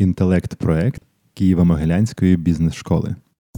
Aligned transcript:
інтелект-проект 0.00 1.02
Києво-Могилянської 1.40 2.36
бізнес-школи. 2.36 3.14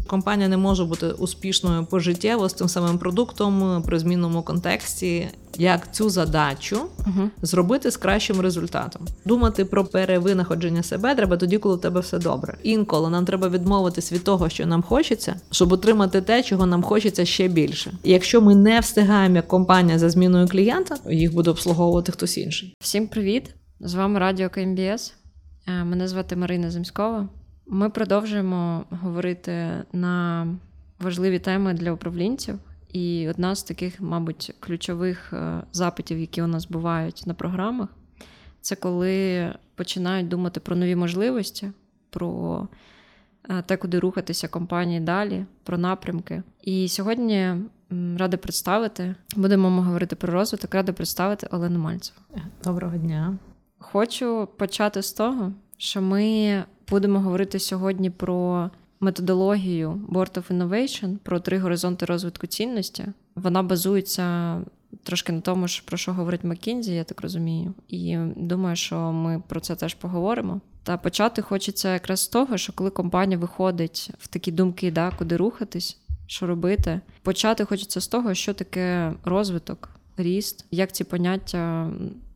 Компанія 0.06 0.48
не 0.48 0.56
може 0.56 0.84
бути 0.84 1.06
успішною 1.06 1.84
пожиттєво 1.84 2.48
з 2.48 2.54
тим 2.54 2.68
самим 2.68 2.98
продуктом 2.98 3.82
при 3.86 3.98
змінному 3.98 4.42
контексті, 4.42 5.28
як 5.58 5.94
цю 5.94 6.10
задачу 6.10 6.76
uh 6.98 7.28
зробити 7.42 7.90
з 7.90 7.96
кращим 7.96 8.40
результатом. 8.40 9.02
Думати 9.24 9.64
про 9.64 9.84
перевинаходження 9.84 10.82
себе 10.82 11.14
треба 11.14 11.36
тоді, 11.36 11.58
коли 11.58 11.74
у 11.74 11.78
тебе 11.78 12.00
все 12.00 12.18
добре. 12.18 12.59
Інколи 12.63 13.11
нам 13.11 13.24
треба 13.24 13.49
відмовитись 13.49 14.13
від 14.13 14.24
того, 14.24 14.49
що 14.49 14.67
нам 14.67 14.83
хочеться, 14.83 15.35
щоб 15.51 15.72
отримати 15.72 16.21
те, 16.21 16.43
чого 16.43 16.67
нам 16.67 16.83
хочеться 16.83 17.25
ще 17.25 17.49
більше. 17.49 17.93
І 18.03 18.11
якщо 18.11 18.41
ми 18.41 18.55
не 18.55 18.81
встигаємо 18.81 19.37
як 19.37 19.49
компанія 19.49 19.99
за 19.99 20.11
зміною 20.11 20.49
клієнта, 20.49 20.97
їх 21.11 21.35
буде 21.35 21.51
обслуговувати 21.51 22.13
хтось 22.13 22.39
інший. 22.39 22.75
Всім 22.81 23.09
привіт! 23.09 23.55
З 23.81 23.95
вами 23.95 24.19
Радіо 24.19 24.51
КМБС. 24.51 25.21
Е, 25.67 25.85
мене 25.85 26.09
звати 26.09 26.37
Марина 26.37 26.71
Земськова. 26.71 27.29
Ми 27.67 27.91
продовжуємо 27.91 28.85
говорити 28.91 29.85
на 29.93 30.46
важливі 30.99 31.39
теми 31.39 31.75
для 31.75 31.93
управлінців. 31.93 32.59
І 32.92 33.28
одна 33.28 33.55
з 33.55 33.62
таких, 33.62 34.00
мабуть, 34.00 34.55
ключових 34.60 35.33
е, 35.33 35.62
запитів, 35.72 36.19
які 36.19 36.42
у 36.42 36.46
нас 36.46 36.66
бувають 36.66 37.22
на 37.27 37.34
програмах, 37.34 37.88
це 38.60 38.77
коли 38.77 39.48
починають 39.74 40.28
думати 40.28 40.60
про 40.60 40.77
нові 40.77 40.96
можливості, 40.96 41.70
про 42.10 42.69
е, 43.50 43.62
те, 43.62 43.77
куди 43.77 43.98
рухатися 43.98 44.48
компанії 44.48 45.00
далі, 45.00 45.44
про 45.62 45.78
напрямки. 45.78 46.42
І 46.62 46.88
сьогодні 46.88 47.55
рада 48.16 48.36
представити, 48.36 49.14
будемо 49.36 49.83
говорити 49.83 50.16
про 50.16 50.33
розвиток, 50.33 50.74
рада 50.74 50.92
представити 50.92 51.47
Олену 51.50 51.78
Мальцеву. 51.78 52.20
Доброго 52.64 52.97
дня. 52.97 53.38
Хочу 53.82 54.48
почати 54.56 55.02
з 55.02 55.12
того, 55.12 55.52
що 55.78 56.02
ми 56.02 56.64
будемо 56.88 57.20
говорити 57.20 57.59
сьогодні 57.59 58.10
про 58.10 58.70
методологію 59.00 60.00
Board 60.08 60.34
of 60.38 60.56
Innovation, 60.56 61.16
про 61.16 61.41
три 61.41 61.58
горизонти 61.58 62.06
розвитку 62.06 62.47
цінності. 62.47 63.05
Вона 63.34 63.62
базується 63.62 64.58
трошки 65.03 65.33
на 65.33 65.41
тому, 65.41 65.66
про 65.84 65.97
що 65.97 66.12
говорить 66.12 66.44
Маккінзі, 66.44 66.94
я 66.94 67.05
так 67.05 67.20
розумію. 67.20 67.75
І 67.88 68.16
думаю, 68.36 68.77
що 68.77 68.97
ми 69.12 69.42
про 69.48 69.60
це 69.60 69.77
теж 69.77 69.94
поговоримо. 69.94 70.60
Та 70.83 70.97
почати 70.97 71.42
хочеться 71.42 71.92
якраз 71.92 72.20
з 72.20 72.28
того, 72.28 72.56
що 72.56 72.72
коли 72.72 72.91
компанія 72.91 73.38
виходить 73.38 74.10
в 74.19 74.27
такі 74.27 74.53
думки, 74.53 74.91
да, 74.91 75.12
куди 75.19 75.36
рухатись, 75.36 75.98
що 76.27 76.47
робити, 76.47 77.00
почати 77.22 77.64
хочеться 77.64 78.00
з 78.00 78.08
того, 78.08 78.34
що 78.34 78.55
таке 78.55 79.12
розвиток, 79.25 79.88
ріст, 80.16 80.66
як 80.70 80.92
ці 80.92 81.05
поняття 81.05 81.91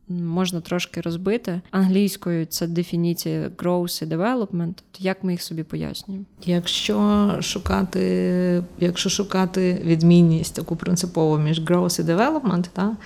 можна 0.09 0.61
трошки 0.61 1.01
розбити. 1.01 1.61
Англійською 1.71 2.45
це 2.45 2.67
дефініція 2.67 3.49
growth 3.57 4.03
і 4.03 4.05
development. 4.05 4.73
Як 4.99 5.23
ми 5.23 5.31
їх 5.31 5.41
собі 5.41 5.63
пояснюємо? 5.63 6.25
Якщо 6.45 7.29
шукати, 7.41 8.63
якщо 8.79 9.09
шукати 9.09 9.81
відмінність 9.85 10.55
таку 10.55 10.75
принципову 10.75 11.37
між 11.37 11.61
growth 11.61 12.01
і 12.01 12.03
development, 12.03 12.65
та, 12.73 12.97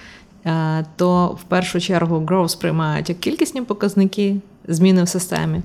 е, 0.45 0.85
то 0.95 1.27
в 1.27 1.43
першу 1.43 1.79
чергу 1.79 2.17
growth 2.17 2.49
сприймають 2.49 3.09
як 3.09 3.19
кількісні 3.19 3.61
показники 3.61 4.37
зміни 4.67 5.03
в 5.03 5.07
системі, 5.07 5.61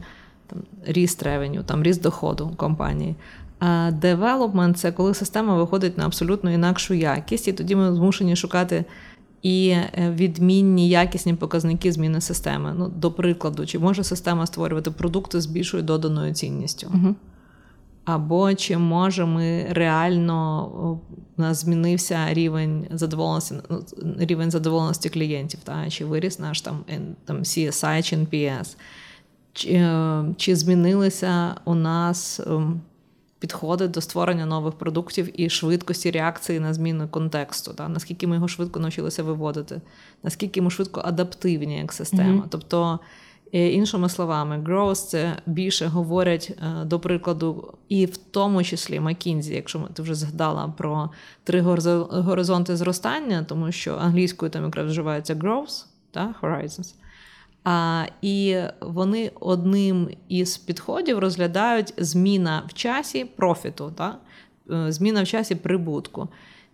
там 0.46 0.58
ріст 0.86 1.22
ревеню, 1.22 1.62
там 1.62 1.82
ріст 1.82 2.02
доходу 2.02 2.52
компанії. 2.56 3.14
А 3.58 3.90
development– 4.02 4.72
це 4.74 4.92
коли 4.92 5.14
система 5.14 5.54
виходить 5.54 5.98
на 5.98 6.06
абсолютно 6.06 6.52
інакшу 6.52 6.94
якість, 6.94 7.48
і 7.48 7.52
тоді 7.52 7.76
ми 7.76 7.94
змушені 7.94 8.36
шукати 8.36 8.84
і 9.42 9.68
е, 9.68 10.14
відмінні 10.16 10.88
якісні 10.88 11.34
показники 11.34 11.92
зміни 11.92 12.20
системи. 12.20 12.74
Ну, 12.78 12.88
До 12.88 13.12
прикладу, 13.12 13.66
чи 13.66 13.78
може 13.78 14.04
система 14.04 14.46
створювати 14.46 14.90
продукти 14.90 15.40
з 15.40 15.46
більшою 15.46 15.82
доданою 15.82 16.34
цінністю? 16.34 16.90
Угу. 16.94 17.14
Або 18.04 18.54
чи 18.54 18.78
може 18.78 19.26
ми 19.26 19.66
реально 19.70 20.68
у 21.38 21.42
нас 21.42 21.60
змінився 21.60 22.34
рівень 22.34 22.86
задоволеності 22.90 23.54
ну, 23.70 23.82
рівень 24.18 24.50
задоволеності 24.50 25.08
клієнтів, 25.08 25.60
та? 25.64 25.90
чи 25.90 26.04
виріс 26.04 26.38
наш 26.38 26.60
там 26.60 26.84
там 27.24 27.38
CSI 27.38 28.02
чи 28.02 28.16
NPS, 28.16 28.76
чи, 29.52 29.68
е, 29.68 30.24
чи 30.36 30.56
змінилися 30.56 31.54
у 31.64 31.74
нас 31.74 32.40
підходить 33.38 33.90
до 33.90 34.00
створення 34.00 34.46
нових 34.46 34.74
продуктів 34.74 35.40
і 35.40 35.50
швидкості 35.50 36.10
реакції 36.10 36.60
на 36.60 36.74
зміни 36.74 37.06
контексту, 37.06 37.74
та 37.74 37.88
наскільки 37.88 38.26
ми 38.26 38.34
його 38.34 38.48
швидко 38.48 38.80
навчилися 38.80 39.22
виводити, 39.22 39.80
наскільки 40.22 40.62
ми 40.62 40.70
швидко 40.70 41.02
адаптивні 41.04 41.78
як 41.78 41.92
система. 41.92 42.42
Mm-hmm. 42.42 42.48
Тобто, 42.50 42.98
е, 43.52 43.68
іншими 43.68 44.08
словами, 44.08 44.58
growth– 44.58 44.94
це 45.08 45.36
більше 45.46 45.86
говорять 45.86 46.52
е, 46.58 46.84
до 46.84 47.00
прикладу, 47.00 47.74
і 47.88 48.06
в 48.06 48.16
тому 48.16 48.64
числі 48.64 49.00
McKinsey, 49.00 49.52
якщо 49.52 49.78
ти 49.78 50.02
вже 50.02 50.14
згадала 50.14 50.74
про 50.76 51.10
три 51.44 51.60
горизонти 52.10 52.76
зростання, 52.76 53.44
тому 53.48 53.72
що 53.72 53.96
англійською 53.96 54.50
там 54.50 54.64
якраз 54.64 54.86
вживається 54.86 55.34
growth, 55.34 55.84
та, 56.10 56.34
horizons. 56.42 56.94
А, 57.68 58.06
І 58.22 58.58
вони 58.80 59.30
одним 59.40 60.08
із 60.28 60.56
підходів 60.56 61.18
розглядають 61.18 61.94
зміна 61.96 62.62
в 62.68 62.74
часі 62.74 63.24
профіту, 63.24 63.92
та? 63.96 64.18
Е, 64.70 64.92
зміна 64.92 65.22
в 65.22 65.26
часі 65.26 65.54
прибутку. 65.54 66.28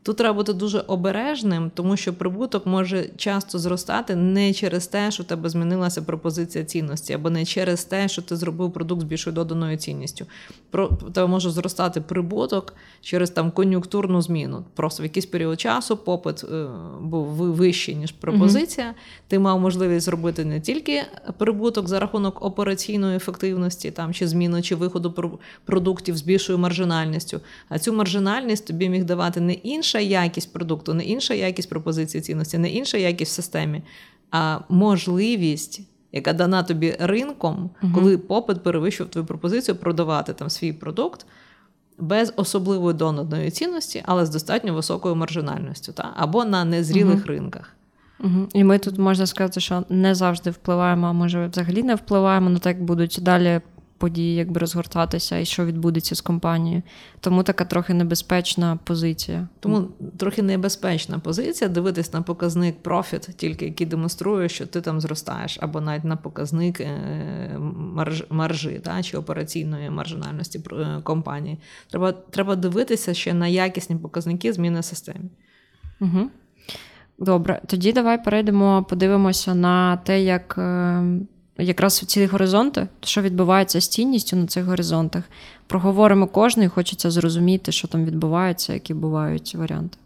Тут 0.04 0.16
треба 0.16 0.34
бути 0.34 0.52
дуже 0.52 0.78
обережним, 0.78 1.70
тому 1.74 1.96
що 1.96 2.14
прибуток 2.14 2.66
може 2.66 3.08
часто 3.16 3.58
зростати 3.58 4.16
не 4.16 4.52
через 4.52 4.86
те, 4.86 5.10
що 5.10 5.22
у 5.22 5.26
тебе 5.26 5.48
змінилася 5.48 6.02
пропозиція 6.02 6.64
цінності, 6.64 7.12
або 7.12 7.30
не 7.30 7.44
через 7.44 7.84
те, 7.84 8.08
що 8.08 8.22
ти 8.22 8.36
зробив 8.36 8.72
продукт 8.72 9.00
з 9.00 9.04
більшою 9.04 9.34
доданою 9.34 9.76
цінністю. 9.76 10.26
Про 10.70 10.88
тебе 10.88 11.26
може 11.26 11.50
зростати 11.50 12.00
прибуток 12.00 12.74
через 13.00 13.30
там 13.30 13.50
кон'юнктурну 13.50 14.22
зміну. 14.22 14.64
Просто 14.74 15.02
в 15.02 15.06
якийсь 15.06 15.26
період 15.26 15.60
часу 15.60 15.96
попит 15.96 16.44
е, 16.44 16.66
був 17.00 17.26
вищий, 17.26 17.94
ніж 17.94 18.12
пропозиція. 18.12 18.86
Угу. 18.86 18.96
Ти 19.28 19.38
мав 19.38 19.60
можливість 19.60 20.06
зробити 20.06 20.44
не 20.44 20.60
тільки 20.60 21.02
прибуток 21.38 21.88
за 21.88 22.00
рахунок 22.00 22.44
операційної 22.44 23.16
ефективності, 23.16 23.90
там 23.90 24.14
чи 24.14 24.28
зміни, 24.28 24.62
чи 24.62 24.74
виходу 24.74 25.38
продуктів 25.64 26.16
з 26.16 26.22
більшою 26.22 26.58
маржинальністю, 26.58 27.40
а 27.68 27.78
цю 27.78 27.92
маржинальність 27.92 28.66
тобі 28.66 28.88
міг 28.88 29.04
давати 29.04 29.40
не 29.40 29.52
інший 29.52 29.91
інша 29.98 30.22
якість 30.22 30.52
продукту, 30.52 30.94
не 30.94 31.04
інша 31.04 31.34
якість 31.34 31.68
пропозиції 31.70 32.20
цінності, 32.20 32.58
не 32.58 32.70
інша 32.70 32.98
якість 32.98 33.32
в 33.32 33.34
системі, 33.34 33.82
а 34.30 34.58
можливість, 34.68 35.80
яка 36.12 36.32
дана 36.32 36.62
тобі 36.62 36.96
ринком, 37.00 37.70
угу. 37.82 37.92
коли 37.94 38.18
попит 38.18 38.62
перевищував 38.62 39.10
твою 39.10 39.26
пропозицію, 39.26 39.76
продавати 39.76 40.32
там 40.32 40.50
свій 40.50 40.72
продукт. 40.72 41.26
Без 41.98 42.32
особливої 42.36 42.94
донорної 42.94 43.50
цінності, 43.50 44.02
але 44.06 44.26
з 44.26 44.30
достатньо 44.30 44.74
високою 44.74 45.16
маржинальністю, 45.16 45.92
та? 45.92 46.12
або 46.16 46.44
на 46.44 46.64
незрілих 46.64 47.16
угу. 47.16 47.26
ринках. 47.26 47.76
Угу. 48.20 48.48
І 48.54 48.64
ми 48.64 48.78
тут 48.78 48.98
можна 48.98 49.26
сказати, 49.26 49.60
що 49.60 49.84
не 49.88 50.14
завжди 50.14 50.50
впливаємо, 50.50 51.06
а 51.06 51.12
може 51.12 51.46
взагалі 51.46 51.82
не 51.82 51.94
впливаємо 51.94 52.50
на 52.50 52.58
те, 52.58 52.68
як 52.68 52.82
будуть 52.82 53.18
далі 53.22 53.60
події 54.02 54.34
якби 54.34 54.60
розгортатися 54.60 55.38
і 55.38 55.44
що 55.44 55.64
відбудеться 55.64 56.14
з 56.14 56.20
компанією. 56.20 56.82
Тому 57.20 57.42
така 57.42 57.64
трохи 57.64 57.94
небезпечна 57.94 58.78
позиція. 58.84 59.48
Тому 59.60 59.88
трохи 60.16 60.42
небезпечна 60.42 61.18
позиція 61.18 61.70
дивитись 61.70 62.12
на 62.12 62.22
показник 62.22 62.82
профіт, 62.82 63.28
тільки 63.36 63.64
який 63.64 63.86
демонструє, 63.86 64.48
що 64.48 64.66
ти 64.66 64.80
там 64.80 65.00
зростаєш, 65.00 65.58
або 65.60 65.80
навіть 65.80 66.04
на 66.04 66.16
показник 66.16 66.80
е, 66.80 67.56
марж, 67.76 68.24
маржи 68.30 68.80
та, 68.84 69.02
чи 69.02 69.16
операційної 69.16 69.90
маржинальності 69.90 70.60
е, 70.72 71.00
компанії. 71.02 71.58
Треба 71.90 72.12
треба 72.12 72.56
дивитися 72.56 73.14
ще 73.14 73.34
на 73.34 73.48
якісні 73.48 73.96
показники 73.96 74.52
зміни 74.52 74.80
в 74.80 74.84
системі. 74.84 75.30
Угу. 76.00 76.30
Добре, 77.18 77.60
тоді 77.66 77.92
давай 77.92 78.24
перейдемо, 78.24 78.86
подивимося 78.88 79.54
на 79.54 79.96
те, 79.96 80.22
як 80.22 80.54
е, 80.58 81.02
якраз 81.62 81.98
ці 81.98 82.26
горизонти, 82.26 82.88
що 83.00 83.22
відбувається 83.22 83.80
з 83.80 83.88
цінністю 83.88 84.36
на 84.36 84.46
цих 84.46 84.64
горизонтах. 84.64 85.24
Проговоримо 85.66 86.26
кожний, 86.26 86.68
хочеться 86.68 87.10
зрозуміти, 87.10 87.72
що 87.72 87.88
там 87.88 88.04
відбувається, 88.04 88.72
які 88.72 88.94
бувають 88.94 89.54
варіанти. 89.54 89.98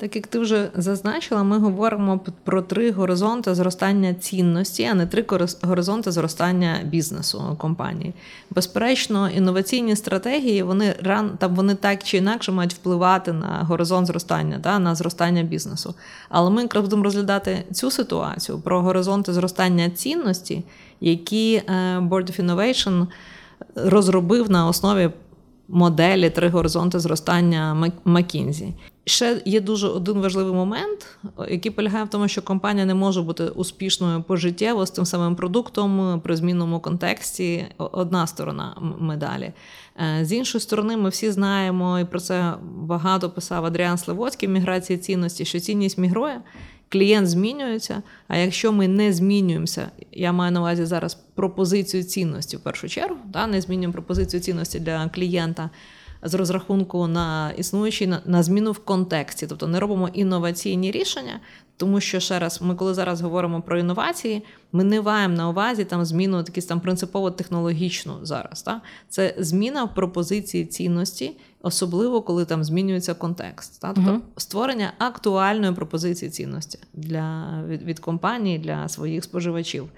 Так 0.00 0.16
як 0.16 0.26
ти 0.26 0.38
вже 0.38 0.70
зазначила, 0.74 1.42
ми 1.42 1.58
говоримо 1.58 2.20
про 2.44 2.62
три 2.62 2.90
горизонти 2.90 3.54
зростання 3.54 4.14
цінності, 4.14 4.84
а 4.84 4.94
не 4.94 5.06
три 5.06 5.24
горизонти 5.62 6.12
зростання 6.12 6.80
бізнесу 6.84 7.56
компанії. 7.58 8.14
Безперечно, 8.50 9.30
інноваційні 9.30 9.96
стратегії 9.96 10.62
вони 10.62 10.94
ран 11.02 11.30
там 11.38 11.54
вони 11.54 11.74
так 11.74 12.02
чи 12.02 12.16
інакше 12.16 12.52
мають 12.52 12.74
впливати 12.74 13.32
на 13.32 13.64
горизонт 13.68 14.06
зростання, 14.06 14.58
та, 14.58 14.78
на 14.78 14.94
зростання 14.94 15.42
бізнесу. 15.42 15.94
Але 16.28 16.50
ми 16.50 16.62
якраз 16.62 16.84
будемо 16.84 17.04
розглядати 17.04 17.64
цю 17.72 17.90
ситуацію 17.90 18.58
про 18.58 18.82
горизонти 18.82 19.32
зростання 19.32 19.90
цінності, 19.90 20.64
які 21.00 21.54
е, 21.54 21.62
Board 21.98 22.30
of 22.30 22.44
Innovation 22.44 23.06
розробив 23.74 24.50
на 24.50 24.66
основі 24.66 25.10
моделі 25.68 26.30
три 26.30 26.48
горизонти 26.48 27.00
зростання 27.00 27.92
McKinsey. 28.04 28.72
Ще 29.04 29.42
є 29.44 29.60
дуже 29.60 29.88
один 29.88 30.20
важливий 30.20 30.52
момент, 30.52 31.18
який 31.48 31.72
полягає 31.72 32.04
в 32.04 32.08
тому, 32.08 32.28
що 32.28 32.42
компанія 32.42 32.86
не 32.86 32.94
може 32.94 33.22
бути 33.22 33.44
успішною 33.44 34.22
пожиттєво 34.22 34.86
з 34.86 34.90
тим 34.90 35.04
самим 35.04 35.36
продуктом 35.36 36.20
при 36.24 36.36
змінному 36.36 36.80
контексті. 36.80 37.66
Одна 37.78 38.26
сторона 38.26 38.76
медалі. 38.98 39.52
Е, 40.20 40.24
з 40.24 40.32
іншої 40.32 40.62
сторони, 40.62 40.96
ми 40.96 41.08
всі 41.08 41.30
знаємо, 41.30 41.98
і 41.98 42.04
про 42.04 42.20
це 42.20 42.54
багато 42.62 43.30
писав 43.30 43.64
Адріан 43.64 43.98
Сливоцький 43.98 44.48
в 44.48 44.52
міграції 44.52 44.98
цінності, 44.98 45.44
що 45.44 45.60
цінність 45.60 45.98
мігрує. 45.98 46.40
Клієнт 46.88 47.28
змінюється. 47.28 48.02
А 48.28 48.36
якщо 48.36 48.72
ми 48.72 48.88
не 48.88 49.12
змінюємося, 49.12 49.90
я 50.12 50.32
маю 50.32 50.52
на 50.52 50.60
увазі 50.60 50.84
зараз 50.84 51.14
пропозицію 51.14 52.02
цінності 52.02 52.56
в 52.56 52.60
першу 52.60 52.88
чергу, 52.88 53.16
да, 53.26 53.46
не 53.46 53.60
змінюємо 53.60 53.92
пропозицію 53.92 54.40
цінності 54.40 54.80
для 54.80 55.08
клієнта 55.08 55.70
з 56.22 56.34
розрахунку 56.34 57.06
на 57.06 57.52
існуючий 57.56 58.06
на, 58.06 58.22
на 58.26 58.42
зміну 58.42 58.72
в 58.72 58.78
контексті, 58.78 59.46
тобто 59.46 59.66
не 59.66 59.80
робимо 59.80 60.08
інноваційні 60.08 60.90
рішення, 60.90 61.40
тому 61.76 62.00
що 62.00 62.20
ще 62.20 62.38
раз, 62.38 62.62
ми 62.62 62.74
коли 62.74 62.94
зараз 62.94 63.20
говоримо 63.20 63.62
про 63.62 63.78
інновації, 63.78 64.44
ми 64.72 64.84
не 64.84 65.02
маємо 65.02 65.34
на 65.34 65.48
увазі 65.48 65.84
там 65.84 66.04
зміну 66.04 66.36
якісь 66.36 66.66
там 66.66 66.80
принципово 66.80 67.30
технологічну 67.30 68.18
зараз. 68.22 68.62
Та? 68.62 68.80
Це 69.08 69.34
зміна 69.38 69.84
в 69.84 69.94
пропозиції 69.94 70.66
цінності, 70.66 71.36
особливо 71.62 72.22
коли 72.22 72.44
там 72.44 72.64
змінюється 72.64 73.14
контекст. 73.14 73.80
Та? 73.80 73.92
Тобто 73.92 74.10
uh 74.10 74.18
створення 74.36 74.92
актуальної 74.98 75.72
пропозиції 75.72 76.30
цінності 76.30 76.78
для 76.94 77.46
від, 77.68 77.82
від 77.82 77.98
компанії 77.98 78.58
для 78.58 78.88
своїх 78.88 79.24
споживачів. 79.24 79.88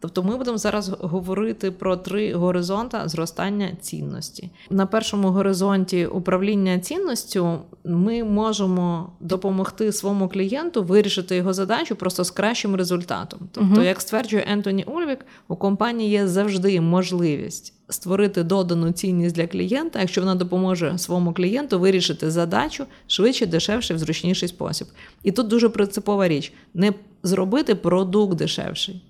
Тобто 0.00 0.22
ми 0.22 0.36
будемо 0.36 0.58
зараз 0.58 0.88
говорити 0.88 1.70
про 1.70 1.96
три 1.96 2.34
горизонти 2.34 2.98
зростання 3.04 3.70
цінності. 3.80 4.50
На 4.70 4.86
першому 4.86 5.28
горизонті 5.28 6.06
управління 6.06 6.78
цінністю 6.78 7.58
ми 7.84 8.24
можемо 8.24 9.12
допомогти 9.20 9.92
своєму 9.92 10.28
клієнту 10.28 10.82
вирішити 10.82 11.36
його 11.36 11.52
задачу 11.52 11.96
просто 11.96 12.24
з 12.24 12.30
кращим 12.30 12.76
результатом. 12.76 13.40
Тобто, 13.52 13.80
uh 13.80 13.84
як 13.84 14.00
стверджує 14.00 14.44
Ентоні 14.48 14.84
Ульвік, 14.84 15.18
у 15.48 15.56
компанії 15.56 16.10
є 16.10 16.28
завжди 16.28 16.80
можливість. 16.80 17.74
Створити 17.90 18.42
додану 18.42 18.92
цінність 18.92 19.34
для 19.34 19.46
клієнта, 19.46 20.00
якщо 20.00 20.20
вона 20.20 20.34
допоможе 20.34 20.98
своєму 20.98 21.32
клієнту 21.32 21.80
вирішити 21.80 22.30
задачу 22.30 22.86
швидше, 23.06 23.46
дешевше, 23.46 23.94
в 23.94 23.98
зручніший 23.98 24.48
спосіб. 24.48 24.86
І 25.22 25.32
тут 25.32 25.48
дуже 25.48 25.68
принципова 25.68 26.28
річ: 26.28 26.52
не 26.74 26.92
зробити 27.22 27.74
продукт 27.74 28.36
дешевший, 28.36 29.02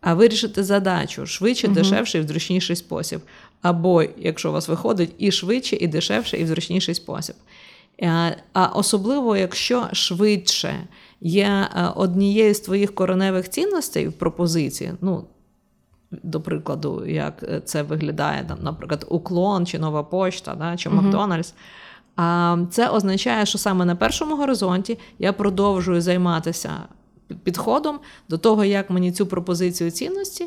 а 0.00 0.14
вирішити 0.14 0.64
задачу 0.64 1.26
швидше, 1.26 1.66
угу. 1.66 1.76
дешевше 1.76 2.18
і 2.18 2.20
в 2.20 2.28
зручніший 2.28 2.76
спосіб. 2.76 3.20
Або, 3.62 4.04
якщо 4.18 4.50
у 4.50 4.52
вас 4.52 4.68
виходить, 4.68 5.10
і 5.18 5.32
швидше, 5.32 5.76
і 5.76 5.86
дешевше, 5.86 6.36
і 6.36 6.44
в 6.44 6.46
зручніший 6.46 6.94
спосіб. 6.94 7.36
Е, 8.02 8.36
а 8.52 8.66
особливо, 8.66 9.36
якщо 9.36 9.88
швидше 9.92 10.88
є 11.20 11.46
е, 11.46 11.88
однією 11.96 12.54
з 12.54 12.60
твоїх 12.60 12.94
короневих 12.94 13.50
цінностей 13.50 14.08
в 14.08 14.12
пропозиції, 14.12 14.92
ну, 15.00 15.24
до 16.10 16.40
прикладу, 16.40 17.06
як 17.06 17.44
це 17.64 17.82
виглядає, 17.82 18.44
там, 18.48 18.58
наприклад, 18.62 19.06
уклон 19.08 19.66
чи 19.66 19.78
нова 19.78 20.02
пошта, 20.02 20.54
да, 20.54 20.76
чи 20.76 20.90
Макдональдс. 20.90 21.54
А 22.16 22.56
це 22.70 22.88
означає, 22.88 23.46
що 23.46 23.58
саме 23.58 23.84
на 23.84 23.96
першому 23.96 24.36
горизонті 24.36 24.98
я 25.18 25.32
продовжую 25.32 26.00
займатися 26.00 26.70
підходом 27.42 28.00
до 28.28 28.38
того, 28.38 28.64
як 28.64 28.90
мені 28.90 29.12
цю 29.12 29.26
пропозицію 29.26 29.90
цінності, 29.90 30.46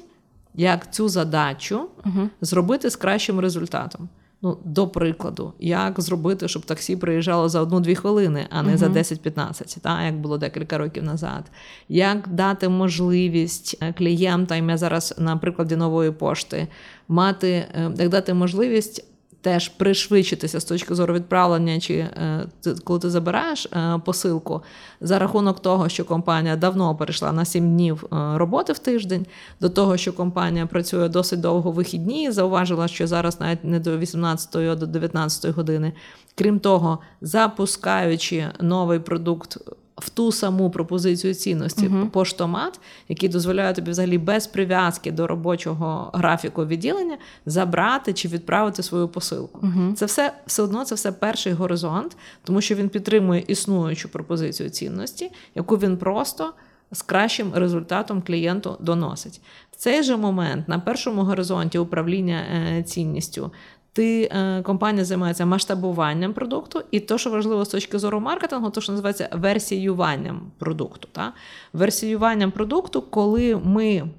як 0.56 0.94
цю 0.94 1.10
задачу 1.10 1.90
uh 2.04 2.30
зробити 2.42 2.90
з 2.90 2.96
кращим 2.96 3.40
результатом. 3.40 4.10
Ну, 4.44 4.58
До 4.66 4.88
прикладу, 4.88 5.54
як 5.60 6.02
зробити, 6.02 6.48
щоб 6.48 6.66
таксі 6.66 6.96
приїжджало 6.96 7.50
за 7.50 7.62
одну-дві 7.62 7.96
хвилини, 7.96 8.48
а 8.50 8.64
не 8.64 8.74
uh 8.74 8.78
за 8.78 8.88
10-15, 8.88 9.80
та 9.80 10.04
як 10.04 10.20
було 10.22 10.38
декілька 10.38 10.78
років 10.78 11.04
назад. 11.04 11.52
Як 11.90 12.28
дати 12.28 12.70
можливість 12.70 13.78
е, 13.82 13.94
клієнтам, 13.94 14.70
я 14.70 14.78
зараз 14.78 15.16
на 15.18 15.38
прикладі 15.38 15.76
нової 15.76 16.12
пошти, 16.12 16.68
мати, 17.08 17.50
е, 17.50 17.92
як 17.98 18.10
дати 18.10 18.34
можливість 18.34 19.11
теж 19.42 19.70
пришвидшитися 19.70 20.60
з 20.60 20.66
точки 20.66 20.96
зору 20.96 21.14
відправлення, 21.14 21.80
чи 21.80 21.94
е, 21.94 22.48
коли 22.84 23.00
ти 23.00 23.10
забираєш 23.10 23.66
е, 23.66 24.02
посилку 24.06 24.62
за 25.02 25.20
рахунок 25.20 25.60
того, 25.60 25.90
що 25.90 26.06
компанія 26.06 26.56
давно 26.56 26.96
перейшла 26.96 27.32
на 27.32 27.46
7 27.46 27.72
днів 27.72 28.04
е, 28.04 28.16
роботи 28.38 28.74
в 28.74 28.80
тиждень, 28.80 29.26
до 29.62 29.70
того, 29.70 29.98
що 29.98 30.14
компанія 30.14 30.66
працює 30.66 31.10
досить 31.10 31.40
довго 31.40 31.72
вихідні, 31.72 32.32
зауважила, 32.32 32.88
що 32.88 33.08
зараз 33.08 33.40
навіть 33.40 33.64
не 33.64 33.80
до 33.80 33.98
18 33.98 34.56
а 34.56 34.76
до 34.76 34.86
19 34.86 35.56
години. 35.56 35.94
Крім 36.36 36.60
того, 36.60 37.00
запускаючи 37.22 38.48
новий 38.60 39.00
продукт 39.00 39.58
в 40.02 40.10
ту 40.10 40.32
саму 40.32 40.70
пропозицію 40.70 41.34
цінності 41.34 41.88
uh-huh. 41.88 42.10
поштомат, 42.10 42.80
який 43.10 43.30
дозволяє 43.30 43.74
тобі 43.74 43.92
взагалі 43.92 44.18
без 44.18 44.48
прив'язки 44.48 45.12
до 45.12 45.28
робочого 45.28 46.12
графіку 46.14 46.66
відділення 46.66 47.18
забрати 47.46 48.14
чи 48.14 48.28
відправити 48.28 48.84
свою 48.84 49.08
посилку. 49.08 49.60
Uh-huh. 49.62 49.94
Це 49.94 50.06
все 50.06 50.34
все 50.46 50.64
одно 50.64 50.86
це 50.86 50.96
все 50.96 51.12
перший 51.12 51.54
горизонт, 51.54 52.18
тому 52.44 52.62
що 52.62 52.76
він 52.76 52.90
підтримує 52.90 53.44
існуючу 53.48 54.10
пропозицію 54.10 54.70
цінності, 54.70 55.32
яку 55.56 55.78
він 55.78 55.98
просто. 55.98 56.54
З 56.94 57.02
кращим 57.02 57.54
результатом 57.54 58.22
клієнту 58.22 58.78
доносить 58.80 59.42
в 59.72 59.76
цей 59.76 60.04
же 60.04 60.18
момент 60.18 60.68
на 60.68 60.80
першому 60.80 61.24
горизонті 61.24 61.78
управління 61.78 62.44
е, 62.54 62.84
цінністю 62.84 63.52
ти 63.94 64.30
е, 64.32 64.62
компанія 64.62 65.06
займається 65.06 65.46
масштабуванням 65.46 66.34
продукту, 66.34 66.84
і 66.92 67.00
то, 67.00 67.18
що 67.18 67.30
важливо 67.30 67.66
з 67.66 67.70
точки 67.70 68.00
зору 68.00 68.20
маркетингу, 68.20 68.70
то 68.70 68.82
що 68.82 68.92
називається 68.92 69.30
версіюванням 69.32 70.52
продукту. 70.58 71.08
Та? 71.12 71.34
Версіюванням 71.74 72.52
продукту, 72.52 73.02
коли 73.02 73.62
ми 73.66 74.10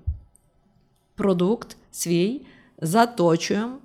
продукт 1.15 1.77
свій 1.91 2.41
заточуємо. 2.81 3.79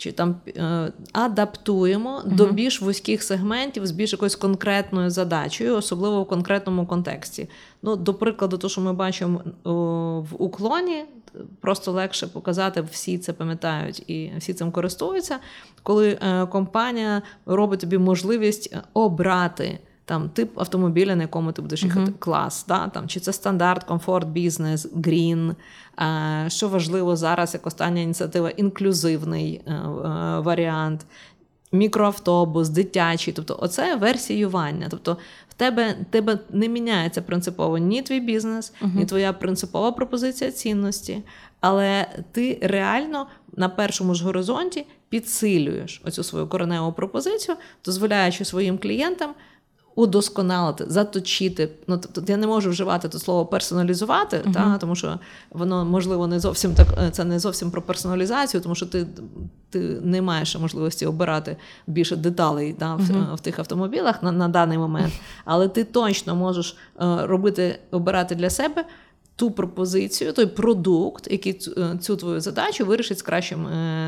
Чи 0.00 0.12
там 0.12 0.36
е, 0.48 0.92
адаптуємо 1.12 2.22
uh-huh. 2.24 2.34
до 2.34 2.46
більш 2.46 2.82
вузьких 2.82 3.22
сегментів 3.22 3.86
з 3.86 3.90
більш 3.90 4.12
якоюсь 4.12 4.36
конкретною 4.36 5.10
задачею, 5.10 5.76
особливо 5.76 6.22
в 6.22 6.28
конкретному 6.28 6.86
контексті. 6.86 7.48
Ну, 7.82 7.96
До 7.96 8.14
прикладу, 8.14 8.58
то, 8.58 8.68
що 8.68 8.80
ми 8.80 8.92
бачимо 8.92 9.42
в 10.30 10.42
уклоні, 10.42 11.04
просто 11.60 11.92
легше 11.92 12.26
показати, 12.26 12.80
всі 12.90 13.18
це 13.18 13.32
пам'ятають 13.32 14.10
і 14.10 14.32
всі 14.38 14.54
цим 14.54 14.70
користуються, 14.70 15.38
коли 15.82 16.18
е, 16.22 16.46
компанія 16.46 17.22
робить 17.46 17.80
тобі 17.80 17.98
можливість 17.98 18.76
обрати. 18.94 19.78
Там 20.10 20.28
тип 20.28 20.58
автомобіля, 20.58 21.16
на 21.16 21.22
якому 21.22 21.52
ти 21.52 21.62
будеш 21.62 21.82
їхати, 21.82 22.10
uh-huh. 22.10 22.18
клас, 22.18 22.64
да? 22.68 22.88
там, 22.88 23.08
чи 23.08 23.20
це 23.20 23.32
стандарт, 23.32 23.84
комфорт, 23.84 24.28
бізнес, 24.28 24.88
грін. 25.04 25.54
Що 26.48 26.68
важливо 26.68 27.16
зараз, 27.16 27.54
як 27.54 27.66
остання 27.66 28.02
ініціатива, 28.02 28.50
інклюзивний 28.50 29.60
е, 29.66 29.72
е, 29.72 29.80
варіант, 30.40 31.06
мікроавтобус, 31.72 32.68
дитячий. 32.68 33.34
Тобто, 33.34 33.58
оце 33.60 33.96
версіювання. 33.96 34.86
Тобто, 34.90 35.16
в 35.48 35.54
тебе 35.54 35.96
тебе 36.10 36.38
не 36.50 36.68
міняється 36.68 37.22
принципово 37.22 37.78
ні 37.78 38.02
твій 38.02 38.20
бізнес, 38.20 38.72
uh-huh. 38.82 38.96
ні 38.96 39.06
твоя 39.06 39.32
принципова 39.32 39.92
пропозиція 39.92 40.50
цінності, 40.50 41.22
але 41.60 42.06
ти 42.32 42.58
реально 42.62 43.26
на 43.56 43.68
першому 43.68 44.14
ж 44.14 44.24
горизонті 44.24 44.86
підсилюєш 45.08 46.02
оцю 46.04 46.22
свою 46.22 46.46
кореневу 46.46 46.92
пропозицію, 46.92 47.56
дозволяючи 47.84 48.44
своїм 48.44 48.78
клієнтам 48.78 49.34
удосконалити, 49.94 50.84
заточити. 50.88 51.68
Ну 51.86 51.98
тобто 51.98 52.32
я 52.32 52.36
не 52.36 52.46
можу 52.46 52.70
вживати 52.70 53.08
то 53.08 53.18
слово 53.18 53.46
персоналізувати, 53.46 54.36
uh-huh. 54.36 54.52
та 54.52 54.78
тому 54.78 54.96
що 54.96 55.18
воно 55.50 55.84
можливо 55.84 56.26
не 56.26 56.40
зовсім 56.40 56.74
так. 56.74 56.86
Е, 56.98 57.10
це 57.10 57.24
не 57.24 57.38
зовсім 57.38 57.70
про 57.70 57.82
персоналізацію, 57.82 58.60
тому 58.60 58.74
що 58.74 58.86
ти 58.86 59.06
ти 59.70 59.78
не 60.02 60.22
маєш 60.22 60.58
можливості 60.58 61.06
обирати 61.06 61.56
більше 61.86 62.16
деталей 62.16 62.76
да, 62.78 62.94
в, 62.94 63.00
uh-huh. 63.00 63.34
в 63.34 63.40
тих 63.40 63.58
автомобілях 63.58 64.22
на, 64.22 64.32
на 64.32 64.48
даний 64.48 64.78
момент, 64.78 65.12
але 65.44 65.68
ти 65.68 65.84
точно 65.84 66.36
можеш 66.36 66.76
е, 67.00 67.26
робити 67.26 67.78
обирати 67.90 68.34
для 68.34 68.50
себе. 68.50 68.84
Ту 69.36 69.50
пропозицію, 69.50 70.32
той 70.32 70.46
продукт, 70.46 71.30
який 71.30 71.52
цю, 71.52 71.70
е, 71.70 71.98
цю 72.00 72.16
твою 72.16 72.40
задачу 72.40 72.86
вирішить 72.86 73.18
з 73.18 73.22
кращим 73.22 73.66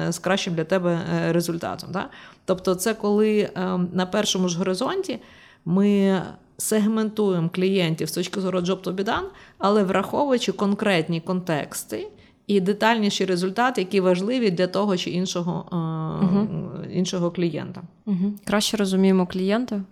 з 0.09 0.19
кращим 0.19 0.55
для 0.55 0.65
тебе 0.65 1.01
результатом. 1.31 1.89
Да? 1.93 2.09
Тобто, 2.45 2.75
це 2.75 2.95
коли 2.95 3.51
ем, 3.55 3.89
на 3.93 4.07
першому 4.07 4.49
ж 4.49 4.59
горизонті 4.59 5.19
ми 5.65 6.23
сегментуємо 6.59 7.49
клієнтів 7.49 8.09
з 8.09 8.13
точки 8.13 8.41
зору 8.41 8.59
job 8.61 8.83
to 8.83 8.95
be 8.95 9.05
done, 9.05 9.27
але 9.59 9.85
враховуючи 9.85 10.53
конкретні 10.53 11.21
контексти 11.21 12.09
і 12.47 12.61
детальніші 12.61 13.25
результати, 13.25 13.81
які 13.81 14.01
важливі 14.01 14.51
для 14.51 14.67
того 14.67 14.97
чи 14.97 15.11
іншого 15.11 15.67
угу. 16.23 16.49
іншого 16.93 17.31
клієнта. 17.31 17.83
Угу. 18.07 18.33
Краще 18.45 18.77
розуміємо 18.77 19.27
клієнта. 19.27 19.83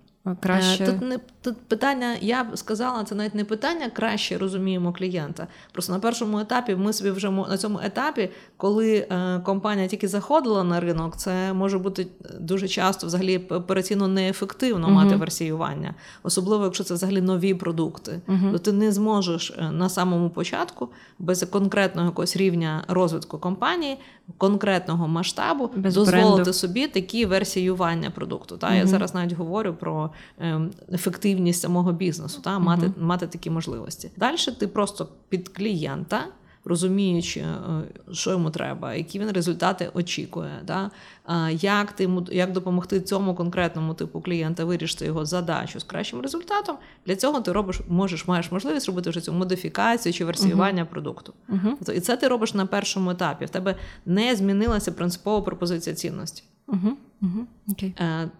Краще. 0.41 0.87
Тут 0.87 1.03
не 1.03 1.19
тут 1.43 1.57
питання, 1.57 2.17
я 2.21 2.45
б 2.45 2.59
сказала, 2.59 3.05
це 3.05 3.15
навіть 3.15 3.35
не 3.35 3.45
питання 3.45 3.91
краще 3.91 4.39
розуміємо 4.39 4.93
клієнта. 4.93 5.47
Просто 5.73 5.93
на 5.93 5.99
першому 5.99 6.39
етапі 6.39 6.77
ми 6.77 6.93
собі 6.93 7.11
вже 7.11 7.31
на 7.31 7.57
цьому 7.57 7.81
етапі, 7.85 8.31
коли 8.57 8.97
е, 8.97 9.41
компанія 9.45 9.89
тільки 9.89 10.09
заходила 10.09 10.65
на 10.65 10.81
ринок, 10.81 11.17
це 11.17 11.53
може 11.53 11.79
бути 11.79 12.07
дуже 12.41 12.69
часто 12.69 13.07
взагалі 13.07 13.39
операційно 13.39 14.09
неефективно 14.09 14.89
uh 14.89 14.91
мати 14.91 15.17
версіювання, 15.17 15.95
особливо 16.23 16.65
якщо 16.65 16.85
це 16.85 16.95
взагалі 16.95 17.21
нові 17.21 17.55
продукти. 17.55 18.21
uh 18.29 18.53
То 18.53 18.59
ти 18.59 18.73
не 18.73 18.93
зможеш 18.93 19.53
е, 19.59 19.71
на 19.71 19.89
самому 19.89 20.31
початку 20.31 20.89
без 21.19 21.43
конкретного 21.43 22.09
якогось 22.09 22.37
рівня 22.37 22.85
розвитку 22.89 23.39
компанії, 23.39 23.99
конкретного 24.39 25.09
масштабу 25.09 25.71
без 25.77 25.95
дозволити 25.95 26.35
бренду. 26.35 26.53
собі 26.53 26.87
такі 26.87 27.27
версіювання 27.27 28.11
продукту. 28.11 28.57
Та 28.57 28.67
uh 28.67 28.77
я 28.77 28.87
зараз 28.87 29.15
навіть 29.15 29.33
говорю 29.33 29.75
про 29.81 30.10
ем, 30.39 30.71
ефективність 30.93 31.61
самого 31.61 31.93
бізнесу, 31.93 32.41
та 32.43 32.59
мати, 32.59 32.87
uh 32.87 33.03
мати 33.03 33.27
такі 33.27 33.51
можливості. 33.51 34.11
Далі 34.17 34.37
ти 34.59 34.69
просто 34.69 35.09
під 35.29 35.49
клієнта 35.49 36.25
розуміючи, 36.65 37.41
е, 37.41 37.55
що 38.13 38.31
йому 38.31 38.51
треба, 38.51 38.95
які 38.95 39.19
він 39.19 39.31
результати 39.31 39.91
очікує, 39.95 40.61
да? 40.67 40.91
як 41.51 41.93
ти 41.93 42.11
як 42.33 42.53
допомогти 42.53 43.01
цьому 43.01 43.35
конкретному 43.35 43.95
типу 43.95 44.21
клієнта 44.21 44.65
вирішити 44.65 45.05
його 45.05 45.25
задачу 45.25 45.81
з 45.81 45.85
кращим 45.85 46.21
результатом. 46.21 46.77
Для 47.07 47.17
цього 47.17 47.41
ти 47.41 47.53
робиш, 47.53 47.81
можеш 47.89 48.29
маєш 48.29 48.53
можливість 48.53 48.87
робити 48.87 49.11
вже 49.11 49.21
цю 49.21 49.33
модифікацію 49.33 50.13
чи 50.13 50.25
версіювання 50.25 50.83
uh-huh. 50.83 50.91
продукту. 50.91 51.33
Uh-huh. 51.49 51.93
І 51.93 52.01
це 52.01 52.17
ти 52.17 52.29
робиш 52.29 52.55
на 52.55 52.67
першому 52.67 53.11
етапі. 53.11 53.45
В 53.45 53.51
тебе 53.51 53.75
не 54.07 54.37
змінилася 54.37 54.93
принципова 54.93 55.41
пропозиція 55.41 55.97
цінності. 55.97 56.43
Угу, 56.67 56.97
угу. 57.23 57.47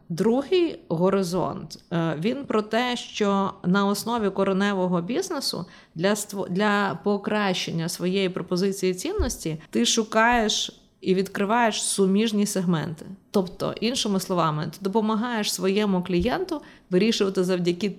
Другий 0.09 0.81
горизонт 0.89 1.79
е, 1.93 2.17
він 2.21 2.45
про 2.45 2.63
те, 2.63 2.97
що 2.97 3.55
на 3.65 3.87
основі 3.87 4.31
кореневого 4.31 5.01
бізнесу 5.01 5.67
для 5.95 6.15
для 6.51 6.99
покращення 7.05 7.89
своєї 7.89 8.29
пропозиції 8.29 8.95
цінності 8.95 9.61
ти 9.71 9.87
шукаєш 9.87 10.81
і 11.01 11.15
відкриваєш 11.15 11.83
суміжні 11.83 12.47
сегменти. 12.47 13.07
Тобто, 13.31 13.75
іншими 13.81 14.21
словами, 14.21 14.65
ти 14.65 14.79
допомагаєш 14.81 15.53
своєму 15.53 16.03
клієнту 16.03 16.63
вирішувати 16.91 17.45
завдяки. 17.45 17.93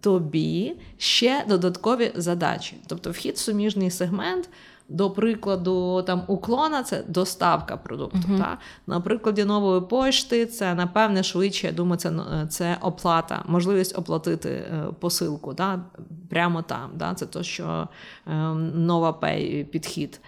Тобі 0.00 0.76
ще 0.98 1.44
додаткові 1.48 2.12
задачі, 2.14 2.76
тобто 2.86 3.10
вхід 3.10 3.34
в 3.34 3.38
суміжний 3.38 3.90
сегмент 3.90 4.48
до 4.88 5.10
прикладу, 5.10 6.02
там 6.02 6.22
уклона 6.26 6.82
це 6.82 7.04
доставка 7.08 7.76
продукту. 7.76 8.18
Uh-huh. 8.18 8.38
Та? 8.38 8.58
На 8.86 9.00
прикладі 9.00 9.44
нової 9.44 9.80
пошти 9.80 10.46
це 10.46 10.74
напевне 10.74 11.22
швидше. 11.22 11.66
Я 11.66 11.72
думаю, 11.72 11.98
це 11.98 12.12
це 12.48 12.78
оплата, 12.80 13.42
можливість 13.46 13.98
оплатити 13.98 14.50
е, 14.50 14.86
посилку 15.00 15.54
та? 15.54 15.80
прямо 16.28 16.62
там. 16.62 16.90
Та? 16.98 17.14
Це 17.14 17.26
то, 17.26 17.42
що 17.42 17.88
е, 18.26 18.34
нова 18.74 19.12
пей 19.12 19.64
підхід. 19.64 20.20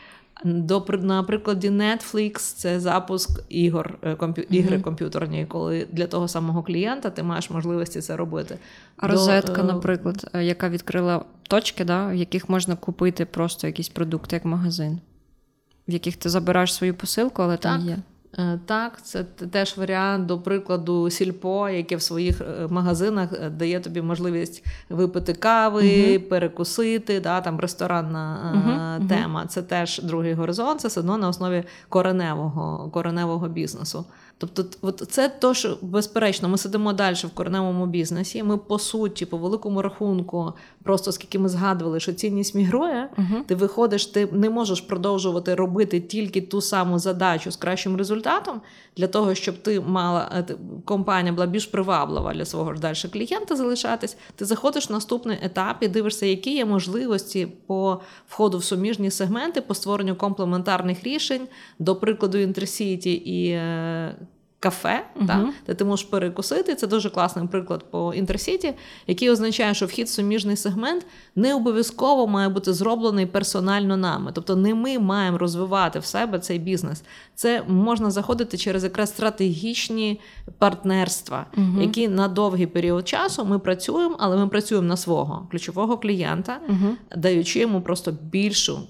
До 0.44 0.84
на 0.88 1.22
прикладі 1.22 1.70
Netflix 1.70 2.38
це 2.38 2.80
запуск 2.80 3.42
ігор 3.48 3.98
е, 4.02 4.14
комп'ю, 4.14 4.46
ігри 4.50 4.76
mm-hmm. 4.76 4.82
комп'ютерні, 4.82 5.46
коли 5.46 5.86
для 5.92 6.06
того 6.06 6.28
самого 6.28 6.62
клієнта 6.62 7.10
ти 7.10 7.22
маєш 7.22 7.50
можливості 7.50 8.00
це 8.00 8.16
робити. 8.16 8.58
А 8.96 9.08
розетка, 9.08 9.62
До, 9.62 9.72
наприклад, 9.72 10.30
е, 10.34 10.44
яка 10.44 10.68
відкрила 10.68 11.24
точки, 11.42 11.84
да, 11.84 12.06
в 12.06 12.14
яких 12.14 12.48
можна 12.48 12.76
купити 12.76 13.24
просто 13.24 13.66
якісь 13.66 13.88
продукти, 13.88 14.36
як 14.36 14.44
магазин, 14.44 15.00
в 15.88 15.92
яких 15.92 16.16
ти 16.16 16.28
забираєш 16.28 16.74
свою 16.74 16.94
посилку, 16.94 17.42
але 17.42 17.56
так. 17.56 17.62
там 17.72 17.88
є. 17.88 17.98
Е, 18.38 18.58
так, 18.66 19.02
це 19.02 19.24
теж 19.24 19.76
варіант, 19.76 20.26
до 20.26 20.38
прикладу, 20.38 21.10
сільпо, 21.10 21.68
яке 21.68 21.96
в 21.96 22.02
своїх 22.02 22.40
е, 22.40 22.66
магазинах 22.70 23.32
е, 23.32 23.50
дає 23.50 23.80
тобі 23.80 24.02
можливість 24.02 24.64
випити 24.88 25.32
кави, 25.32 25.82
uh 25.82 26.18
перекусити, 26.18 27.20
да, 27.20 27.40
там 27.40 27.60
ресторанна 27.60 28.98
uh 29.00 29.08
тема. 29.08 29.46
Це 29.46 29.62
теж 29.62 30.00
другий 30.04 30.34
горизонт, 30.34 30.80
це 30.80 30.88
все 30.88 31.00
одно 31.00 31.18
на 31.18 31.28
основі 31.28 31.64
кореневого, 31.88 32.90
кореневого 32.90 33.48
бізнесу. 33.48 34.04
Тобто, 34.38 34.64
от 34.82 35.04
це 35.10 35.28
то, 35.28 35.54
що 35.54 35.78
безперечно, 35.82 36.48
ми 36.48 36.58
сидимо 36.58 36.92
далі 36.92 37.14
в 37.14 37.30
кореневому 37.34 37.86
бізнесі. 37.86 38.42
Ми 38.42 38.56
по 38.56 38.78
суті, 38.78 39.26
по 39.26 39.38
великому 39.38 39.82
рахунку, 39.82 40.52
просто 40.88 41.12
скільки 41.12 41.38
ми 41.38 41.48
згадували, 41.48 42.00
що 42.00 42.12
цінність 42.12 42.54
мігрує, 42.54 43.08
uh-huh. 43.18 43.44
ти 43.46 43.54
виходиш, 43.54 44.06
ти 44.06 44.28
не 44.32 44.50
можеш 44.50 44.80
продовжувати 44.80 45.54
робити 45.54 46.00
тільки 46.00 46.40
ту 46.40 46.60
саму 46.60 46.98
задачу 46.98 47.50
з 47.50 47.56
кращим 47.56 47.96
результатом 47.96 48.60
для 48.96 49.06
того, 49.06 49.34
щоб 49.34 49.58
ти 49.62 49.80
мала 49.80 50.44
е, 50.50 50.56
компанія 50.84 51.32
була 51.32 51.46
більш 51.46 51.66
приваблива 51.66 52.34
для 52.34 52.44
свого 52.44 52.74
ж 52.74 52.80
далі 52.80 52.96
клієнта 53.12 53.56
залишатись. 53.56 54.16
Ти 54.36 54.44
заходиш 54.44 54.90
в 54.90 54.92
наступний 54.92 55.38
етап 55.42 55.76
і 55.80 55.88
дивишся, 55.88 56.26
які 56.26 56.54
є 56.54 56.64
можливості 56.64 57.48
по 57.66 58.00
входу 58.28 58.58
в 58.58 58.64
суміжні 58.64 59.10
сегменти, 59.10 59.60
по 59.60 59.74
створенню 59.74 60.16
комплементарних 60.16 61.04
рішень, 61.04 61.48
до 61.78 61.96
прикладу, 61.96 62.38
інтерсіті 62.38 63.12
і. 63.12 63.60
Кафе, 64.60 65.04
uh-huh. 65.16 65.26
та, 65.26 65.52
де 65.66 65.74
ти 65.74 65.84
можеш 65.84 66.06
перекусити. 66.06 66.74
Це 66.74 66.86
дуже 66.86 67.10
класний 67.10 67.46
приклад 67.48 67.90
по 67.90 68.14
інтерсіті, 68.14 68.74
який 69.06 69.30
означає, 69.30 69.74
що 69.74 69.86
вхід 69.86 70.06
в 70.06 70.10
суміжний 70.10 70.56
сегмент 70.56 71.06
не 71.36 71.54
обов'язково 71.54 72.26
має 72.26 72.48
бути 72.48 72.72
зроблений 72.72 73.26
персонально 73.26 73.96
нами. 73.96 74.30
Тобто, 74.34 74.56
не 74.56 74.74
ми 74.74 74.98
маємо 74.98 75.38
розвивати 75.38 75.98
в 75.98 76.04
себе 76.04 76.38
цей 76.38 76.58
бізнес. 76.58 77.02
Це 77.34 77.62
можна 77.68 78.10
заходити 78.10 78.56
через 78.56 78.84
якраз 78.84 79.08
стратегічні 79.08 80.20
партнерства, 80.58 81.46
uh-huh. 81.56 81.82
які 81.82 82.08
на 82.08 82.28
довгий 82.28 82.66
період 82.66 83.08
часу 83.08 83.44
ми 83.44 83.58
працюємо, 83.58 84.16
але 84.18 84.36
ми 84.36 84.48
працюємо 84.48 84.88
на 84.88 84.96
свого 84.96 85.48
ключового 85.50 85.98
клієнта, 85.98 86.60
uh-huh. 86.68 86.94
даючи 87.16 87.60
йому 87.60 87.80
просто 87.80 88.12
більшу 88.22 88.80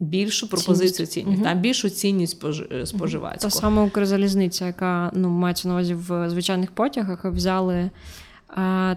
більшу 0.00 0.48
пропозицію 0.48 1.06
цінність, 1.06 1.38
угу. 1.38 1.44
та 1.44 1.54
більшу 1.54 1.90
цінність 1.90 2.32
спож... 2.32 2.62
споживацьку. 2.84 3.42
Та 3.42 3.50
саме 3.50 3.82
Укрзалізниця, 3.82 4.66
яка 4.66 5.10
ну 5.14 5.28
мається 5.28 5.68
на 5.68 5.74
увазі 5.74 5.94
в 5.94 6.30
звичайних 6.30 6.70
потягах, 6.70 7.24
взяли 7.24 7.90